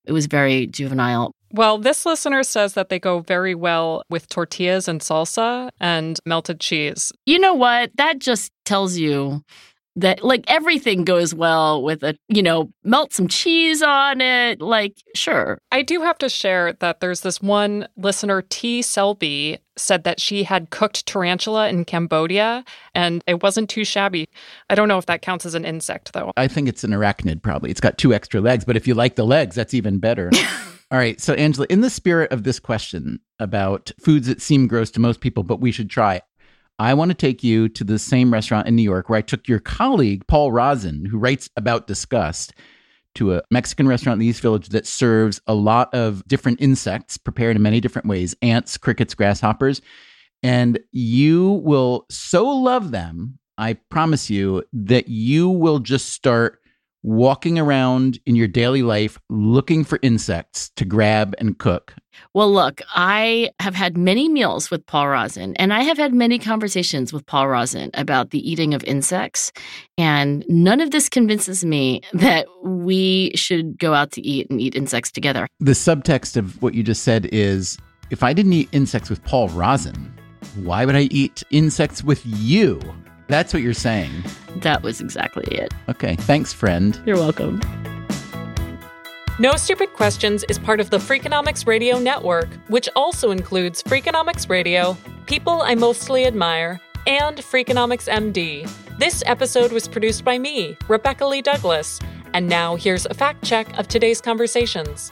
It 0.06 0.12
was 0.12 0.26
very 0.26 0.68
juvenile. 0.68 1.32
Well, 1.56 1.78
this 1.78 2.06
listener 2.06 2.44
says 2.44 2.74
that 2.74 2.90
they 2.90 3.00
go 3.00 3.20
very 3.20 3.56
well 3.56 4.04
with 4.10 4.28
tortillas 4.28 4.90
and 4.90 5.00
salsa 5.00 5.70
and 5.80 6.20
melted 6.26 6.60
cheese. 6.60 7.14
You 7.26 7.40
know 7.40 7.54
what? 7.54 7.92
That 7.96 8.20
just 8.20 8.52
tells 8.66 8.98
you 8.98 9.42
that 9.96 10.22
like 10.22 10.44
everything 10.50 11.06
goes 11.06 11.34
well 11.34 11.82
with 11.82 12.04
a 12.04 12.18
you 12.28 12.44
know 12.44 12.70
melt 12.84 13.14
some 13.14 13.30
cheese 13.30 13.82
on 13.82 14.20
it 14.20 14.60
like 14.60 14.98
sure. 15.16 15.58
I 15.72 15.82
do 15.82 16.02
have 16.02 16.18
to 16.18 16.28
share 16.28 16.74
that 16.74 17.00
there's 17.00 17.22
this 17.22 17.42
one 17.42 17.88
listener 17.96 18.42
t. 18.42 18.82
Selby 18.82 19.60
said 19.78 20.04
that 20.04 20.20
she 20.20 20.44
had 20.44 20.72
cooked 20.72 21.06
tarantula 21.06 21.70
in 21.70 21.86
cambodia 21.86 22.66
and 22.94 23.24
it 23.28 23.42
wasn't 23.42 23.70
too 23.70 23.86
shabby. 23.86 24.28
I 24.70 24.76
don't 24.76 24.90
know 24.90 24.98
if 24.98 25.06
that 25.06 25.22
counts 25.22 25.46
as 25.46 25.56
an 25.56 25.64
insect 25.64 26.12
though. 26.12 26.34
I 26.36 26.50
think 26.50 26.68
it's 26.68 26.84
an 26.84 26.92
arachnid 26.92 27.42
probably. 27.42 27.72
It's 27.72 27.80
got 27.80 27.98
two 27.98 28.14
extra 28.14 28.42
legs 28.42 28.66
but 28.66 28.76
if 28.76 28.86
you 28.90 28.94
like 28.94 29.16
the 29.16 29.26
legs 29.26 29.56
that's 29.56 29.74
even 29.74 30.00
better 30.00 30.30
All 30.92 31.00
right. 31.00 31.20
So, 31.20 31.34
Angela, 31.34 31.66
in 31.70 31.82
the 31.82 31.90
spirit 31.90 32.32
of 32.32 32.44
this 32.44 32.60
question 32.60 33.20
about 33.40 33.92
foods 34.00 34.28
that 34.28 34.42
seem 34.42 34.68
gross 34.68 34.92
to 34.92 35.00
most 35.00 35.20
people, 35.20 35.44
but 35.44 35.60
we 35.60 35.72
should 35.72 35.90
try, 35.90 36.22
I 36.78 36.94
want 36.94 37.10
to 37.10 37.16
take 37.16 37.44
you 37.44 37.70
to 37.70 37.84
the 37.84 37.98
same 37.98 38.32
restaurant 38.32 38.68
in 38.68 38.76
New 38.76 38.84
York 38.84 39.10
where 39.10 39.18
I 39.18 39.24
took 39.24 39.48
your 39.48 39.60
colleague, 39.60 40.28
Paul 40.28 40.52
Rozin, 40.52 41.06
who 41.06 41.18
writes 41.18 41.50
about 41.58 41.88
disgust, 41.88 42.54
to 43.16 43.34
a 43.34 43.42
Mexican 43.50 43.88
restaurant 43.88 44.16
in 44.16 44.20
the 44.20 44.28
East 44.28 44.42
Village 44.42 44.70
that 44.70 44.86
serves 44.86 45.42
a 45.48 45.56
lot 45.56 45.94
of 45.94 46.26
different 46.28 46.62
insects 46.62 47.18
prepared 47.18 47.56
in 47.56 47.62
many 47.62 47.80
different 47.80 48.08
ways 48.08 48.36
ants, 48.42 48.78
crickets, 48.78 49.16
grasshoppers. 49.16 49.82
And 50.44 50.80
you 50.92 51.62
will 51.64 52.06
so 52.10 52.46
love 52.46 52.92
them, 52.92 53.40
I 53.58 53.74
promise 53.90 54.30
you, 54.30 54.64
that 54.74 55.08
you 55.08 55.50
will 55.50 55.80
just 55.80 56.10
start 56.10 56.60
walking 57.06 57.60
around 57.60 58.20
in 58.26 58.36
your 58.36 58.48
daily 58.48 58.82
life 58.82 59.20
looking 59.30 59.84
for 59.84 60.00
insects 60.02 60.72
to 60.76 60.84
grab 60.84 61.36
and 61.38 61.60
cook? 61.60 61.94
Well, 62.34 62.52
look, 62.52 62.82
I 62.96 63.52
have 63.60 63.76
had 63.76 63.96
many 63.96 64.28
meals 64.28 64.72
with 64.72 64.86
Paul 64.88 65.10
Rozin, 65.10 65.56
and 65.58 65.72
I 65.72 65.84
have 65.84 65.98
had 65.98 66.14
many 66.14 66.40
conversations 66.40 67.14
with 67.14 67.26
Paul 67.26 67.48
Rozin 67.48 67.92
about 67.94 68.32
the 68.32 68.50
eating 68.50 68.74
of 68.74 68.84
insects. 68.86 69.52
And 69.98 70.44
none 70.50 70.82
of 70.82 70.92
this 70.92 71.08
convinces 71.08 71.64
me 71.64 72.02
that 72.14 72.48
we 72.64 73.32
should 73.36 73.78
go 73.78 73.94
out 73.94 74.12
to 74.14 74.22
eat 74.22 74.50
and 74.50 74.60
eat 74.60 74.76
insects 74.76 75.12
together. 75.12 75.48
The 75.60 75.74
subtext 75.74 76.38
of 76.38 76.60
what 76.62 76.74
you 76.74 76.82
just 76.82 77.04
said 77.04 77.28
is 77.32 77.78
if 78.10 78.24
I 78.24 78.34
didn't 78.34 78.54
eat 78.54 78.70
insects 78.72 79.10
with 79.10 79.24
Paul 79.24 79.50
Rozin, 79.50 80.12
why 80.56 80.86
would 80.86 80.96
I 80.96 81.08
eat 81.12 81.44
insects 81.52 82.04
with 82.04 82.22
you? 82.26 82.80
That's 83.28 83.54
what 83.54 83.64
you're 83.64 83.74
saying. 83.74 84.12
That 84.58 84.84
was 84.84 85.02
exactly 85.02 85.46
it. 85.56 85.74
Okay. 85.90 86.16
Thanks, 86.16 86.54
friend. 86.54 87.00
You're 87.06 87.18
welcome. 87.18 87.62
No 89.38 89.58
Stupid 89.58 89.92
Questions 89.94 90.46
is 90.48 90.58
part 90.58 90.80
of 90.80 90.92
the 90.92 90.98
Freakonomics 90.98 91.68
Radio 91.68 92.00
Network, 92.00 92.48
which 92.70 92.88
also 92.96 93.32
includes 93.32 93.84
Freakonomics 93.84 94.50
Radio, 94.50 94.96
People 95.26 95.62
I 95.62 95.76
Mostly 95.76 96.26
Admire, 96.26 96.80
and 97.06 97.38
Freakonomics 97.38 98.08
MD. 98.08 98.70
This 98.98 99.24
episode 99.26 99.74
was 99.74 99.90
produced 99.90 100.24
by 100.24 100.40
me, 100.40 100.78
Rebecca 100.88 101.26
Lee 101.26 101.42
Douglas, 101.42 102.00
and 102.34 102.48
now 102.48 102.78
here's 102.78 103.06
a 103.06 103.14
fact 103.14 103.44
check 103.44 103.78
of 103.78 103.90
today's 103.90 104.22
conversations. 104.22 105.12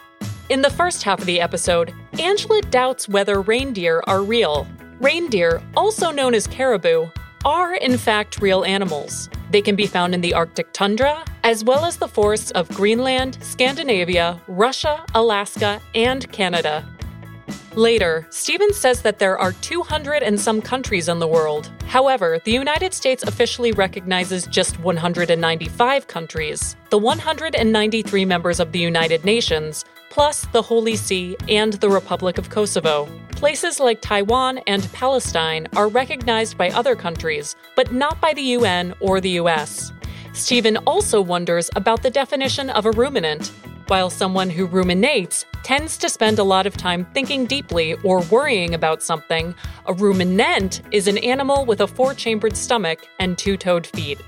In 0.50 0.62
the 0.62 0.70
first 0.70 1.04
half 1.04 1.20
of 1.20 1.26
the 1.26 1.42
episode, 1.42 1.94
Angela 2.18 2.62
doubts 2.62 3.10
whether 3.10 3.42
reindeer 3.42 4.02
are 4.08 4.24
real. 4.24 4.68
Reindeer, 5.02 5.62
also 5.76 6.12
known 6.12 6.34
as 6.34 6.48
caribou, 6.48 7.10
are 7.46 7.76
in 7.76 7.98
fact 7.98 8.42
real 8.42 8.64
animals. 8.64 9.30
They 9.52 9.62
can 9.62 9.76
be 9.76 9.86
found 9.86 10.14
in 10.14 10.22
the 10.22 10.34
Arctic 10.34 10.72
tundra, 10.74 11.24
as 11.44 11.64
well 11.64 11.86
as 11.86 11.98
the 11.98 12.08
forests 12.08 12.52
of 12.52 12.70
Greenland, 12.70 13.38
Scandinavia, 13.42 14.40
Russia, 14.48 15.06
Alaska, 15.14 15.82
and 15.94 16.32
Canada. 16.32 16.86
Later, 17.76 18.28
Stevens 18.30 18.78
says 18.78 19.02
that 19.02 19.18
there 19.18 19.38
are 19.38 19.52
200 19.52 20.22
and 20.22 20.40
some 20.40 20.62
countries 20.62 21.10
in 21.10 21.18
the 21.18 21.28
world. 21.28 21.72
However, 21.88 22.40
the 22.44 22.52
United 22.52 22.94
States 22.94 23.24
officially 23.24 23.72
recognizes 23.72 24.46
just 24.46 24.80
195 24.80 26.08
countries, 26.08 26.76
the 26.92 27.00
193 27.00 28.26
members 28.26 28.60
of 28.60 28.72
the 28.72 28.80
United 28.80 29.26
Nations, 29.26 29.86
plus 30.14 30.46
the 30.52 30.62
Holy 30.62 30.96
See 30.96 31.36
and 31.50 31.74
the 31.74 31.90
Republic 31.90 32.38
of 32.38 32.52
Kosovo. 32.52 33.10
Places 33.32 33.80
like 33.80 34.00
Taiwan 34.00 34.60
and 34.68 34.88
Palestine 34.94 35.68
are 35.76 35.88
recognized 35.88 36.56
by 36.56 36.70
other 36.70 36.96
countries, 36.96 37.56
but 37.76 37.92
not 37.92 38.22
by 38.22 38.32
the 38.36 38.54
UN 38.58 38.94
or 39.00 39.20
the 39.20 39.42
US. 39.42 39.92
Stephen 40.32 40.78
also 40.86 41.20
wonders 41.20 41.72
about 41.76 42.04
the 42.04 42.12
definition 42.12 42.70
of 42.70 42.86
a 42.86 42.92
ruminant. 42.92 43.52
While 43.88 44.12
someone 44.12 44.52
who 44.52 44.68
ruminates 44.68 45.46
tends 45.64 45.98
to 45.98 46.10
spend 46.10 46.38
a 46.38 46.44
lot 46.44 46.68
of 46.68 46.78
time 46.78 47.06
thinking 47.16 47.48
deeply 47.48 47.96
or 48.04 48.22
worrying 48.22 48.76
about 48.76 49.02
something, 49.02 49.56
a 49.88 49.94
ruminant 49.94 50.84
is 50.92 51.08
an 51.08 51.18
animal 51.18 51.66
with 51.66 51.82
a 51.82 51.88
four 51.88 52.14
chambered 52.14 52.56
stomach 52.56 53.00
and 53.18 53.36
two 53.36 53.58
toed 53.58 53.88
feet. 53.88 54.20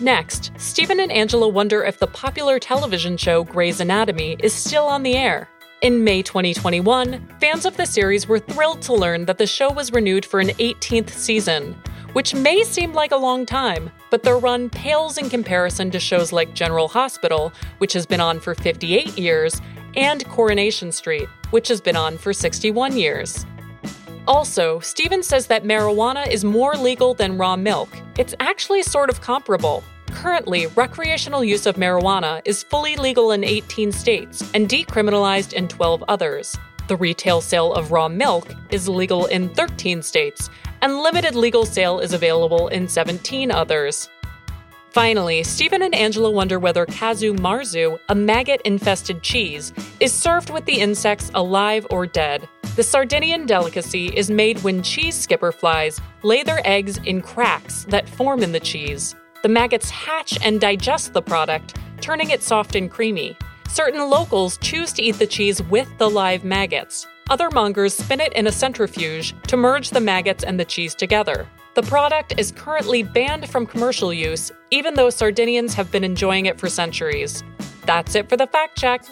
Next, 0.00 0.52
Stephen 0.56 1.00
and 1.00 1.12
Angela 1.12 1.48
wonder 1.48 1.84
if 1.84 1.98
the 1.98 2.06
popular 2.06 2.58
television 2.58 3.16
show 3.16 3.44
Grey's 3.44 3.80
Anatomy 3.80 4.36
is 4.40 4.52
still 4.52 4.86
on 4.86 5.02
the 5.02 5.16
air. 5.16 5.48
In 5.80 6.02
May 6.02 6.22
2021, 6.22 7.28
fans 7.40 7.64
of 7.64 7.76
the 7.76 7.86
series 7.86 8.26
were 8.26 8.40
thrilled 8.40 8.82
to 8.82 8.94
learn 8.94 9.26
that 9.26 9.38
the 9.38 9.46
show 9.46 9.70
was 9.70 9.92
renewed 9.92 10.24
for 10.24 10.40
an 10.40 10.48
18th 10.48 11.10
season, 11.10 11.76
which 12.14 12.34
may 12.34 12.64
seem 12.64 12.92
like 12.92 13.12
a 13.12 13.16
long 13.16 13.46
time, 13.46 13.90
but 14.10 14.24
their 14.24 14.38
run 14.38 14.70
pales 14.70 15.18
in 15.18 15.30
comparison 15.30 15.90
to 15.92 16.00
shows 16.00 16.32
like 16.32 16.54
General 16.54 16.88
Hospital, 16.88 17.52
which 17.78 17.92
has 17.92 18.06
been 18.06 18.20
on 18.20 18.40
for 18.40 18.56
58 18.56 19.16
years, 19.16 19.60
and 19.96 20.24
Coronation 20.26 20.90
Street, 20.90 21.28
which 21.50 21.68
has 21.68 21.80
been 21.80 21.96
on 21.96 22.18
for 22.18 22.32
61 22.32 22.96
years. 22.96 23.46
Also, 24.28 24.78
Stevens 24.80 25.26
says 25.26 25.46
that 25.46 25.64
marijuana 25.64 26.28
is 26.28 26.44
more 26.44 26.76
legal 26.76 27.14
than 27.14 27.38
raw 27.38 27.56
milk. 27.56 27.88
It's 28.18 28.34
actually 28.40 28.82
sort 28.82 29.08
of 29.08 29.22
comparable. 29.22 29.82
Currently, 30.08 30.66
recreational 30.66 31.42
use 31.42 31.64
of 31.64 31.76
marijuana 31.76 32.42
is 32.44 32.62
fully 32.62 32.96
legal 32.96 33.32
in 33.32 33.42
18 33.42 33.90
states 33.90 34.42
and 34.52 34.68
decriminalized 34.68 35.54
in 35.54 35.66
12 35.66 36.04
others. 36.08 36.54
The 36.88 36.96
retail 36.96 37.40
sale 37.40 37.72
of 37.72 37.90
raw 37.90 38.06
milk 38.06 38.54
is 38.68 38.86
legal 38.86 39.24
in 39.26 39.48
13 39.54 40.02
states, 40.02 40.50
and 40.82 40.98
limited 40.98 41.34
legal 41.34 41.64
sale 41.64 41.98
is 41.98 42.12
available 42.12 42.68
in 42.68 42.86
17 42.86 43.50
others. 43.50 44.10
Finally, 44.90 45.42
Stephen 45.42 45.80
and 45.80 45.94
Angela 45.94 46.30
wonder 46.30 46.58
whether 46.58 46.84
Casu 46.84 47.34
marzu, 47.34 47.98
a 48.10 48.14
maggot 48.14 48.60
infested 48.66 49.22
cheese, 49.22 49.72
is 50.00 50.12
served 50.12 50.50
with 50.50 50.66
the 50.66 50.80
insects 50.80 51.30
alive 51.34 51.86
or 51.88 52.06
dead. 52.06 52.46
The 52.78 52.84
Sardinian 52.84 53.44
delicacy 53.44 54.06
is 54.06 54.30
made 54.30 54.62
when 54.62 54.84
cheese 54.84 55.16
skipper 55.16 55.50
flies 55.50 56.00
lay 56.22 56.44
their 56.44 56.60
eggs 56.64 56.98
in 56.98 57.20
cracks 57.20 57.82
that 57.88 58.08
form 58.08 58.40
in 58.40 58.52
the 58.52 58.60
cheese. 58.60 59.16
The 59.42 59.48
maggots 59.48 59.90
hatch 59.90 60.38
and 60.44 60.60
digest 60.60 61.12
the 61.12 61.20
product, 61.20 61.76
turning 62.00 62.30
it 62.30 62.40
soft 62.40 62.76
and 62.76 62.88
creamy. 62.88 63.36
Certain 63.68 64.08
locals 64.08 64.58
choose 64.58 64.92
to 64.92 65.02
eat 65.02 65.18
the 65.18 65.26
cheese 65.26 65.60
with 65.60 65.88
the 65.98 66.08
live 66.08 66.44
maggots. 66.44 67.04
Other 67.30 67.50
mongers 67.50 67.94
spin 67.94 68.20
it 68.20 68.32
in 68.34 68.46
a 68.46 68.52
centrifuge 68.52 69.34
to 69.48 69.56
merge 69.56 69.90
the 69.90 70.00
maggots 70.00 70.44
and 70.44 70.60
the 70.60 70.64
cheese 70.64 70.94
together. 70.94 71.48
The 71.74 71.82
product 71.82 72.38
is 72.38 72.52
currently 72.52 73.02
banned 73.02 73.50
from 73.50 73.66
commercial 73.66 74.14
use, 74.14 74.52
even 74.70 74.94
though 74.94 75.10
Sardinians 75.10 75.74
have 75.74 75.90
been 75.90 76.04
enjoying 76.04 76.46
it 76.46 76.60
for 76.60 76.68
centuries. 76.68 77.42
That's 77.86 78.14
it 78.14 78.28
for 78.28 78.36
the 78.36 78.46
fact 78.46 78.78
check. 78.78 79.02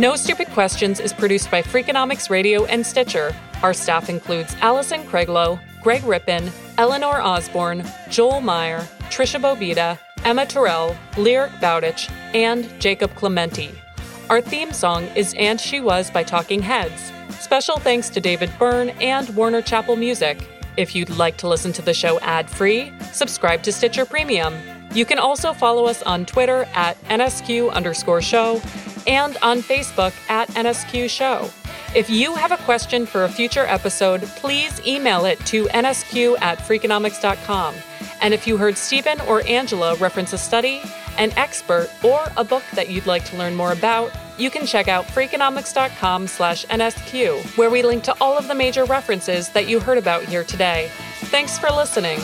No 0.00 0.14
Stupid 0.14 0.46
Questions 0.50 1.00
is 1.00 1.12
produced 1.12 1.50
by 1.50 1.60
Freakonomics 1.60 2.30
Radio 2.30 2.64
and 2.66 2.86
Stitcher. 2.86 3.34
Our 3.64 3.74
staff 3.74 4.08
includes 4.08 4.54
Allison 4.60 5.02
Craiglow, 5.02 5.58
Greg 5.82 6.04
Rippin, 6.04 6.52
Eleanor 6.78 7.20
Osborne, 7.20 7.84
Joel 8.08 8.40
Meyer, 8.40 8.86
Tricia 9.10 9.40
Bobeda, 9.40 9.98
Emma 10.24 10.46
Tyrrell, 10.46 10.96
Lyric 11.16 11.50
Bowditch, 11.60 12.08
and 12.32 12.68
Jacob 12.80 13.12
Clemente. 13.16 13.72
Our 14.30 14.40
theme 14.40 14.72
song 14.72 15.02
is 15.16 15.34
And 15.36 15.60
She 15.60 15.80
Was 15.80 16.12
by 16.12 16.22
Talking 16.22 16.62
Heads. 16.62 17.10
Special 17.40 17.78
thanks 17.78 18.08
to 18.10 18.20
David 18.20 18.52
Byrne 18.56 18.90
and 19.00 19.28
Warner 19.34 19.62
Chappell 19.62 19.96
Music. 19.96 20.46
If 20.76 20.94
you'd 20.94 21.10
like 21.10 21.38
to 21.38 21.48
listen 21.48 21.72
to 21.72 21.82
the 21.82 21.92
show 21.92 22.20
ad 22.20 22.48
free, 22.48 22.92
subscribe 23.12 23.64
to 23.64 23.72
Stitcher 23.72 24.04
Premium. 24.04 24.54
You 24.94 25.04
can 25.04 25.18
also 25.18 25.52
follow 25.52 25.86
us 25.86 26.04
on 26.04 26.24
Twitter 26.24 26.68
at 26.72 26.96
NSQ 27.06 27.72
underscore 27.72 28.22
show 28.22 28.62
and 29.08 29.36
on 29.38 29.60
Facebook 29.60 30.12
at 30.28 30.48
NSQ 30.50 31.10
show. 31.10 31.50
If 31.96 32.10
you 32.10 32.34
have 32.34 32.52
a 32.52 32.58
question 32.58 33.06
for 33.06 33.24
a 33.24 33.28
future 33.28 33.64
episode, 33.66 34.22
please 34.36 34.80
email 34.86 35.24
it 35.24 35.40
to 35.46 35.64
nsq 35.64 36.40
at 36.42 36.58
freakonomics.com. 36.58 37.74
And 38.20 38.34
if 38.34 38.46
you 38.46 38.58
heard 38.58 38.76
Stephen 38.76 39.20
or 39.22 39.46
Angela 39.46 39.94
reference 39.96 40.34
a 40.34 40.38
study, 40.38 40.82
an 41.16 41.32
expert, 41.36 41.88
or 42.04 42.26
a 42.36 42.44
book 42.44 42.62
that 42.74 42.90
you'd 42.90 43.06
like 43.06 43.24
to 43.26 43.36
learn 43.36 43.54
more 43.54 43.72
about, 43.72 44.12
you 44.38 44.50
can 44.50 44.66
check 44.66 44.86
out 44.86 45.06
freakonomics.com 45.06 46.26
slash 46.26 46.66
NSQ, 46.66 47.56
where 47.56 47.70
we 47.70 47.82
link 47.82 48.04
to 48.04 48.14
all 48.20 48.36
of 48.36 48.48
the 48.48 48.54
major 48.54 48.84
references 48.84 49.48
that 49.50 49.68
you 49.68 49.80
heard 49.80 49.98
about 49.98 50.24
here 50.24 50.44
today. 50.44 50.90
Thanks 51.24 51.58
for 51.58 51.70
listening. 51.70 52.20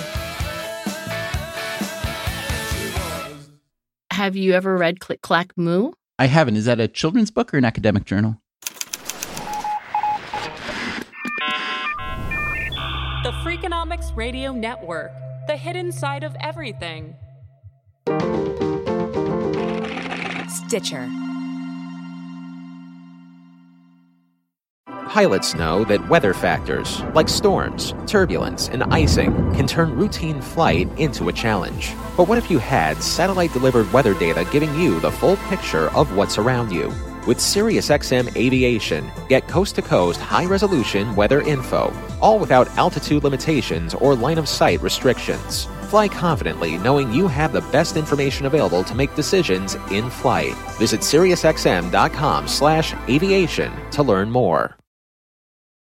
Have 4.10 4.36
you 4.36 4.52
ever 4.52 4.76
read 4.76 5.00
Click 5.00 5.22
Clack 5.22 5.52
Moo? 5.56 5.90
I 6.16 6.26
haven't. 6.26 6.56
Is 6.56 6.66
that 6.66 6.78
a 6.78 6.86
children's 6.86 7.32
book 7.32 7.52
or 7.52 7.58
an 7.58 7.64
academic 7.64 8.04
journal? 8.04 8.40
The 13.24 13.32
Freakonomics 13.42 14.14
Radio 14.14 14.52
Network, 14.52 15.10
the 15.48 15.56
hidden 15.56 15.90
side 15.90 16.22
of 16.22 16.36
everything. 16.40 17.16
Stitcher. 20.48 21.10
Pilots 25.08 25.54
know 25.54 25.84
that 25.84 26.08
weather 26.08 26.32
factors, 26.32 27.02
like 27.14 27.28
storms, 27.28 27.94
turbulence, 28.06 28.68
and 28.68 28.82
icing, 28.84 29.32
can 29.54 29.66
turn 29.66 29.94
routine 29.94 30.40
flight 30.40 30.88
into 30.98 31.28
a 31.28 31.32
challenge. 31.32 31.92
But 32.16 32.26
what 32.26 32.38
if 32.38 32.50
you 32.50 32.58
had 32.58 33.02
satellite 33.02 33.52
delivered 33.52 33.92
weather 33.92 34.14
data 34.14 34.46
giving 34.50 34.74
you 34.74 35.00
the 35.00 35.12
full 35.12 35.36
picture 35.48 35.90
of 35.90 36.16
what's 36.16 36.38
around 36.38 36.72
you? 36.72 36.88
With 37.26 37.38
SiriusXM 37.38 38.36
Aviation, 38.36 39.10
get 39.28 39.46
coast 39.48 39.76
to 39.76 39.82
coast 39.82 40.20
high 40.20 40.46
resolution 40.46 41.14
weather 41.14 41.40
info, 41.42 41.92
all 42.20 42.38
without 42.38 42.68
altitude 42.76 43.24
limitations 43.24 43.94
or 43.94 44.14
line 44.14 44.38
of 44.38 44.48
sight 44.48 44.82
restrictions. 44.82 45.66
Fly 45.88 46.08
confidently 46.08 46.76
knowing 46.78 47.12
you 47.12 47.28
have 47.28 47.52
the 47.52 47.62
best 47.72 47.96
information 47.96 48.46
available 48.46 48.84
to 48.84 48.94
make 48.94 49.14
decisions 49.14 49.76
in 49.90 50.10
flight. 50.10 50.54
Visit 50.78 51.00
SiriusXM.com 51.00 52.48
slash 52.48 52.94
aviation 53.08 53.90
to 53.90 54.02
learn 54.02 54.30
more. 54.30 54.76